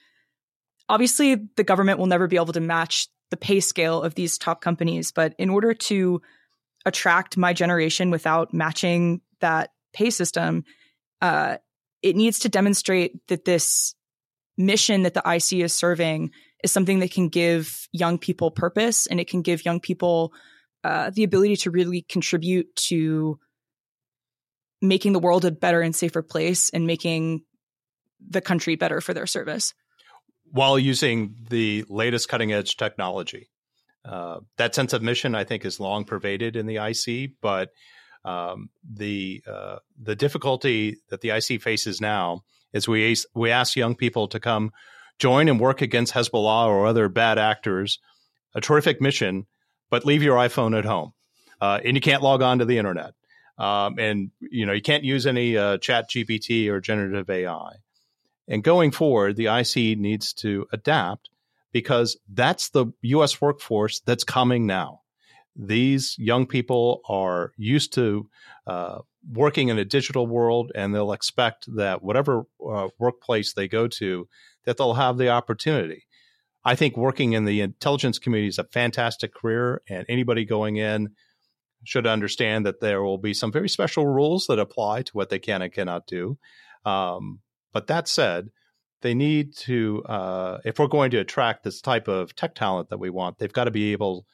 Obviously, 0.88 1.37
the 1.57 1.64
government 1.64 1.99
will 1.99 2.07
never 2.07 2.27
be 2.27 2.37
able 2.37 2.53
to 2.53 2.61
match 2.61 3.09
the 3.31 3.37
pay 3.37 3.61
scale 3.61 4.03
of 4.03 4.15
these 4.15 4.39
top 4.39 4.61
companies. 4.61 5.12
But 5.12 5.35
in 5.39 5.51
order 5.51 5.75
to 5.75 6.21
attract 6.85 7.37
my 7.37 7.53
generation 7.53 8.11
without 8.11 8.55
matching 8.55 9.21
that 9.41 9.71
pay 9.93 10.11
system, 10.11 10.65
uh, 11.21 11.57
it 12.03 12.17
needs 12.17 12.41
to 12.41 12.49
demonstrate 12.49 13.27
that 13.29 13.45
this 13.45 13.95
mission 14.57 15.03
that 15.03 15.15
the 15.15 15.23
IC 15.27 15.61
is 15.65 15.75
serving 15.75 16.31
is 16.62 16.73
something 16.73 17.01
that 17.01 17.11
can 17.11 17.29
give 17.29 17.89
young 17.93 18.19
people 18.19 18.51
purpose 18.51 19.07
and 19.07 19.21
it 19.21 19.29
can 19.29 19.43
give 19.43 19.65
young 19.65 19.81
people 19.81 20.33
uh, 20.85 21.11
the 21.11 21.25
ability 21.25 21.57
to 21.57 21.71
really 21.71 22.03
contribute 22.09 22.75
to 22.77 23.39
making 24.81 25.12
the 25.12 25.19
world 25.19 25.45
a 25.45 25.51
better 25.51 25.81
and 25.81 25.97
safer 25.97 26.23
place 26.23 26.71
and 26.71 26.87
making 26.87 27.43
the 28.27 28.41
country 28.41 28.77
better 28.77 29.01
for 29.01 29.12
their 29.12 29.27
service 29.27 29.75
while 30.53 30.79
using 30.79 31.35
the 31.49 31.85
latest 31.89 32.29
cutting 32.29 32.53
edge 32.53 32.77
technology. 32.77 33.49
Uh, 34.05 34.41
that 34.57 34.75
sense 34.75 34.93
of 34.93 35.03
mission, 35.03 35.35
I 35.35 35.45
think, 35.45 35.65
is 35.65 35.81
long 35.81 36.05
pervaded 36.05 36.55
in 36.55 36.67
the 36.67 36.77
IC, 36.77 37.33
but 37.41 37.71
um, 38.25 38.71
the 38.89 39.43
uh, 39.47 39.77
the 40.01 40.17
difficulty 40.17 40.97
that 41.11 41.21
the 41.21 41.31
IC 41.31 41.63
faces 41.63 42.01
now 42.01 42.43
is 42.73 42.87
we 42.89 43.17
we 43.35 43.51
ask 43.51 43.77
young 43.77 43.95
people 43.95 44.29
to 44.29 44.41
come 44.41 44.73
join 45.19 45.49
and 45.49 45.59
work 45.59 45.81
against 45.81 46.13
Hezbollah 46.13 46.67
or 46.67 46.87
other 46.87 47.09
bad 47.09 47.39
actors, 47.39 47.99
a 48.55 48.61
terrific 48.61 49.01
mission, 49.01 49.47
but 49.91 50.05
leave 50.05 50.23
your 50.23 50.37
iPhone 50.37 50.77
at 50.77 50.85
home, 50.85 51.13
uh, 51.61 51.81
and 51.85 51.97
you 51.97 52.01
can't 52.01 52.23
log 52.23 52.43
on 52.43 52.59
to 52.59 52.65
the 52.65 52.79
internet, 52.79 53.15
um, 53.59 53.99
and 53.99 54.31
you 54.41 54.67
know 54.67 54.73
you 54.73 54.83
can't 54.83 55.05
use 55.05 55.27
any 55.27 55.57
uh, 55.57 55.79
Chat 55.79 56.11
GPT 56.11 56.69
or 56.69 56.81
generative 56.81 57.31
AI. 57.31 57.77
And 58.49 58.63
going 58.63 58.93
forward, 58.93 59.37
the 59.37 59.47
IC 59.47 59.99
needs 59.99 60.33
to 60.35 60.67
adapt 60.73 61.31
because 61.73 62.17
that's 62.33 62.71
the 62.71 62.87
US 63.03 63.41
workforce 63.41 64.01
that's 64.01 64.25
coming 64.25 64.67
now. 64.67 65.01
These 65.57 66.15
young 66.19 66.47
people 66.47 67.01
are 67.09 67.53
used 67.57 67.93
to 67.95 68.29
uh, 68.67 68.99
working 69.33 69.69
in 69.69 69.79
a 69.79 69.85
digital 69.85 70.27
world 70.27 70.71
and 70.75 70.95
they'll 70.95 71.13
expect 71.13 71.67
that 71.77 72.03
whatever 72.03 72.45
uh, 72.67 72.89
workplace 72.99 73.55
they 73.55 73.67
go 73.67 73.89
to, 73.89 74.29
that 74.65 74.77
they'll 74.77 74.95
have 74.95 75.17
the 75.17 75.31
opportunity. 75.31 76.05
I 76.65 76.75
think 76.75 76.97
working 76.97 77.33
in 77.33 77.45
the 77.45 77.61
intelligence 77.61 78.19
community 78.19 78.49
is 78.49 78.59
a 78.59 78.65
fantastic 78.65 79.33
career, 79.33 79.83
and 79.89 80.05
anybody 80.09 80.45
going 80.45 80.77
in 80.77 81.11
should 81.85 82.09
understand 82.09 82.67
that 82.67 82.81
there 82.81 83.03
will 83.03 83.19
be 83.19 83.35
some 83.35 83.53
very 83.53 83.69
special 83.69 84.05
rules 84.05 84.47
that 84.49 84.59
apply 84.59 85.03
to 85.03 85.13
what 85.13 85.31
they 85.31 85.39
can 85.39 85.63
and 85.63 85.73
cannot 85.73 86.09
do. 86.09 86.37
Um, 86.85 87.39
but 87.77 87.89
that 87.89 88.09
said, 88.09 88.49
they 89.03 89.12
need 89.12 89.55
to, 89.55 90.03
uh, 90.07 90.61
if 90.65 90.79
we're 90.79 90.87
going 90.87 91.11
to 91.11 91.19
attract 91.19 91.62
this 91.62 91.83
type 91.83 92.09
of 92.09 92.35
tech 92.35 92.55
talent 92.55 92.89
that 92.89 92.97
we 92.97 93.11
want, 93.11 93.37
they've 93.37 93.53
got 93.53 93.65
to 93.65 93.71
be 93.71 93.93
able 93.93 94.25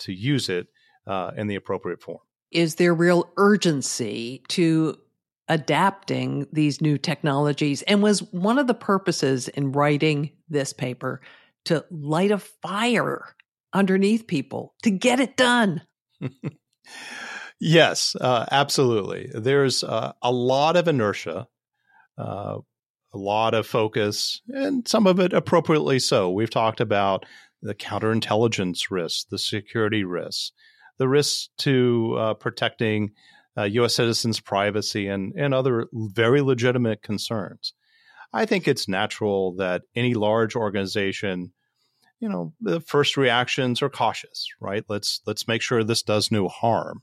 to 0.00 0.12
use 0.12 0.48
it 0.48 0.66
uh, 1.06 1.30
in 1.36 1.46
the 1.46 1.54
appropriate 1.54 2.02
form. 2.02 2.18
Is 2.50 2.74
there 2.74 2.92
real 2.92 3.30
urgency 3.36 4.42
to 4.48 4.98
adapting 5.46 6.48
these 6.52 6.80
new 6.80 6.98
technologies? 6.98 7.82
And 7.82 8.02
was 8.02 8.18
one 8.32 8.58
of 8.58 8.66
the 8.66 8.74
purposes 8.74 9.46
in 9.46 9.70
writing 9.70 10.32
this 10.48 10.72
paper 10.72 11.20
to 11.66 11.84
light 11.92 12.32
a 12.32 12.38
fire 12.38 13.36
underneath 13.72 14.26
people 14.26 14.74
to 14.82 14.90
get 14.90 15.20
it 15.20 15.36
done? 15.36 15.82
yes, 17.60 18.16
uh, 18.20 18.46
absolutely. 18.50 19.30
There's 19.32 19.84
uh, 19.84 20.14
a 20.20 20.32
lot 20.32 20.74
of 20.74 20.88
inertia 20.88 21.46
uh, 22.18 22.58
a 23.12 23.18
lot 23.18 23.54
of 23.54 23.66
focus, 23.66 24.42
and 24.48 24.86
some 24.86 25.06
of 25.06 25.18
it 25.18 25.32
appropriately 25.32 25.98
so. 25.98 26.30
We've 26.30 26.50
talked 26.50 26.80
about 26.80 27.24
the 27.62 27.74
counterintelligence 27.74 28.90
risks, 28.90 29.24
the 29.24 29.38
security 29.38 30.04
risks, 30.04 30.52
the 30.98 31.08
risks 31.08 31.48
to 31.58 32.16
uh, 32.18 32.34
protecting 32.34 33.12
uh, 33.56 33.64
U.S. 33.64 33.94
citizens' 33.94 34.40
privacy, 34.40 35.08
and, 35.08 35.32
and 35.36 35.52
other 35.52 35.88
very 35.92 36.42
legitimate 36.42 37.02
concerns. 37.02 37.74
I 38.32 38.44
think 38.44 38.68
it's 38.68 38.88
natural 38.88 39.54
that 39.56 39.82
any 39.96 40.14
large 40.14 40.54
organization, 40.54 41.52
you 42.20 42.28
know, 42.28 42.52
the 42.60 42.80
first 42.80 43.16
reactions 43.16 43.80
are 43.82 43.88
cautious, 43.88 44.46
right? 44.60 44.84
Let's 44.88 45.22
let's 45.26 45.48
make 45.48 45.62
sure 45.62 45.82
this 45.82 46.02
does 46.02 46.30
no 46.30 46.46
harm. 46.46 47.02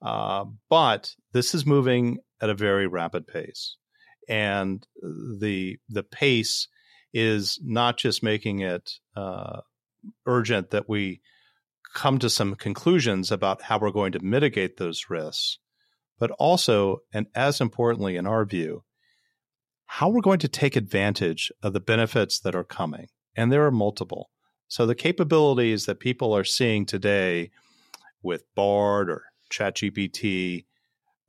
Uh, 0.00 0.44
but 0.70 1.14
this 1.32 1.54
is 1.54 1.66
moving 1.66 2.18
at 2.40 2.48
a 2.48 2.54
very 2.54 2.86
rapid 2.86 3.26
pace 3.26 3.76
and 4.28 4.86
the 5.02 5.78
the 5.88 6.02
pace 6.02 6.68
is 7.12 7.58
not 7.62 7.96
just 7.98 8.22
making 8.22 8.60
it 8.60 8.92
uh, 9.16 9.60
urgent 10.26 10.70
that 10.70 10.88
we 10.88 11.20
come 11.94 12.18
to 12.18 12.30
some 12.30 12.54
conclusions 12.54 13.30
about 13.30 13.62
how 13.62 13.78
we're 13.78 13.90
going 13.90 14.12
to 14.12 14.24
mitigate 14.24 14.76
those 14.76 15.10
risks, 15.10 15.58
but 16.18 16.30
also, 16.32 16.98
and 17.12 17.26
as 17.34 17.60
importantly, 17.60 18.16
in 18.16 18.26
our 18.26 18.44
view, 18.44 18.82
how 19.86 20.08
we're 20.08 20.22
going 20.22 20.38
to 20.38 20.48
take 20.48 20.74
advantage 20.74 21.52
of 21.62 21.74
the 21.74 21.80
benefits 21.80 22.40
that 22.40 22.54
are 22.54 22.64
coming. 22.64 23.08
And 23.36 23.52
there 23.52 23.66
are 23.66 23.70
multiple. 23.70 24.30
So 24.68 24.86
the 24.86 24.94
capabilities 24.94 25.84
that 25.84 26.00
people 26.00 26.34
are 26.34 26.44
seeing 26.44 26.86
today 26.86 27.50
with 28.22 28.44
Bard 28.54 29.10
or 29.10 29.24
ChatGPT 29.52 30.64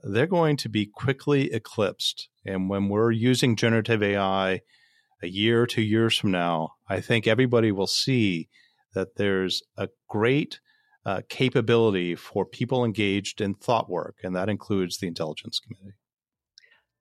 they're 0.04 0.28
going 0.28 0.58
to 0.58 0.70
be 0.70 0.86
quickly 0.86 1.52
eclipsed. 1.54 2.30
And 2.46 2.70
when 2.70 2.90
we're 2.90 3.12
using 3.12 3.56
generative 3.56 4.04
AI 4.04 4.62
a 5.22 5.28
year 5.28 5.62
or 5.62 5.68
two 5.68 5.82
years 5.82 6.18
from 6.18 6.32
now, 6.32 6.74
I 6.90 7.00
think 7.00 7.26
everybody 7.26 7.72
will 7.72 7.88
see 7.88 8.50
that 8.94 9.16
there's 9.16 9.64
a 9.78 9.90
great 10.10 10.60
uh, 11.06 11.22
capability 11.30 12.16
for 12.16 12.46
people 12.46 12.86
engaged 12.86 13.42
in 13.42 13.56
thought 13.56 13.90
work, 13.90 14.18
and 14.24 14.36
that 14.36 14.50
includes 14.50 14.98
the 14.98 15.08
intelligence 15.08 15.60
Committee. 15.60 15.96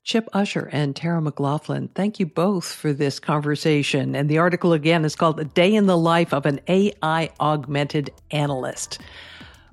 Chip 0.05 0.28
Usher 0.32 0.68
and 0.72 0.96
Tara 0.96 1.20
McLaughlin, 1.20 1.88
thank 1.94 2.18
you 2.18 2.26
both 2.26 2.72
for 2.72 2.92
this 2.92 3.20
conversation. 3.20 4.16
And 4.16 4.28
the 4.28 4.38
article 4.38 4.72
again 4.72 5.05
is 5.05 5.14
called 5.14 5.38
A 5.38 5.44
Day 5.44 5.72
in 5.72 5.86
the 5.86 5.96
Life 5.96 6.34
of 6.34 6.44
an 6.44 6.59
AI 6.66 7.30
Augmented 7.38 8.11
Analyst. 8.32 8.98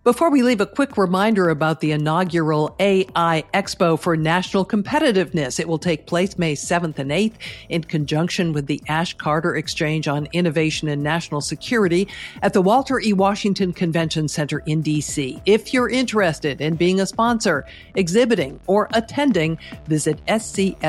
Before 0.09 0.31
we 0.31 0.41
leave, 0.41 0.59
a 0.59 0.65
quick 0.65 0.97
reminder 0.97 1.51
about 1.51 1.81
the 1.81 1.91
inaugural 1.91 2.75
AI 2.79 3.43
Expo 3.53 3.99
for 3.99 4.17
National 4.17 4.65
Competitiveness. 4.65 5.59
It 5.59 5.67
will 5.67 5.77
take 5.77 6.07
place 6.07 6.35
May 6.35 6.55
7th 6.55 6.97
and 6.97 7.11
8th 7.11 7.35
in 7.69 7.83
conjunction 7.83 8.51
with 8.51 8.65
the 8.65 8.81
Ash 8.87 9.13
Carter 9.13 9.55
Exchange 9.55 10.07
on 10.07 10.27
Innovation 10.33 10.87
and 10.87 11.03
National 11.03 11.41
Security 11.41 12.07
at 12.41 12.53
the 12.53 12.61
Walter 12.63 12.99
E. 12.99 13.13
Washington 13.13 13.71
Convention 13.71 14.27
Center 14.27 14.63
in 14.65 14.81
D.C. 14.81 15.39
If 15.45 15.75
you're 15.75 15.89
interested 15.89 16.59
in 16.59 16.75
being 16.75 16.99
a 17.01 17.05
sponsor, 17.05 17.67
exhibiting, 17.93 18.59
or 18.65 18.89
attending, 18.95 19.59
visit 19.85 20.25
scsp.ai 20.25 20.79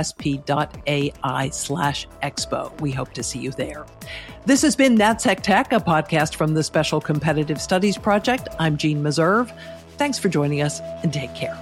slash 1.51 2.09
expo. 2.23 2.81
We 2.81 2.91
hope 2.91 3.13
to 3.13 3.23
see 3.23 3.41
you 3.41 3.51
there. 3.51 3.85
This 4.47 4.63
has 4.63 4.75
been 4.75 4.97
NatSec 4.97 5.43
Tech, 5.43 5.71
a 5.71 5.77
podcast 5.77 6.35
from 6.35 6.55
the 6.55 6.63
Special 6.63 6.99
Competitive 6.99 7.61
Studies 7.61 7.99
Project. 7.99 8.49
I'm 8.59 8.79
Jeanne 8.79 9.03
Meserve. 9.03 9.55
Thanks 9.99 10.19
for 10.19 10.31
joining 10.31 10.63
us 10.63 10.81
and 11.03 11.13
take 11.13 11.35
care. 11.35 11.57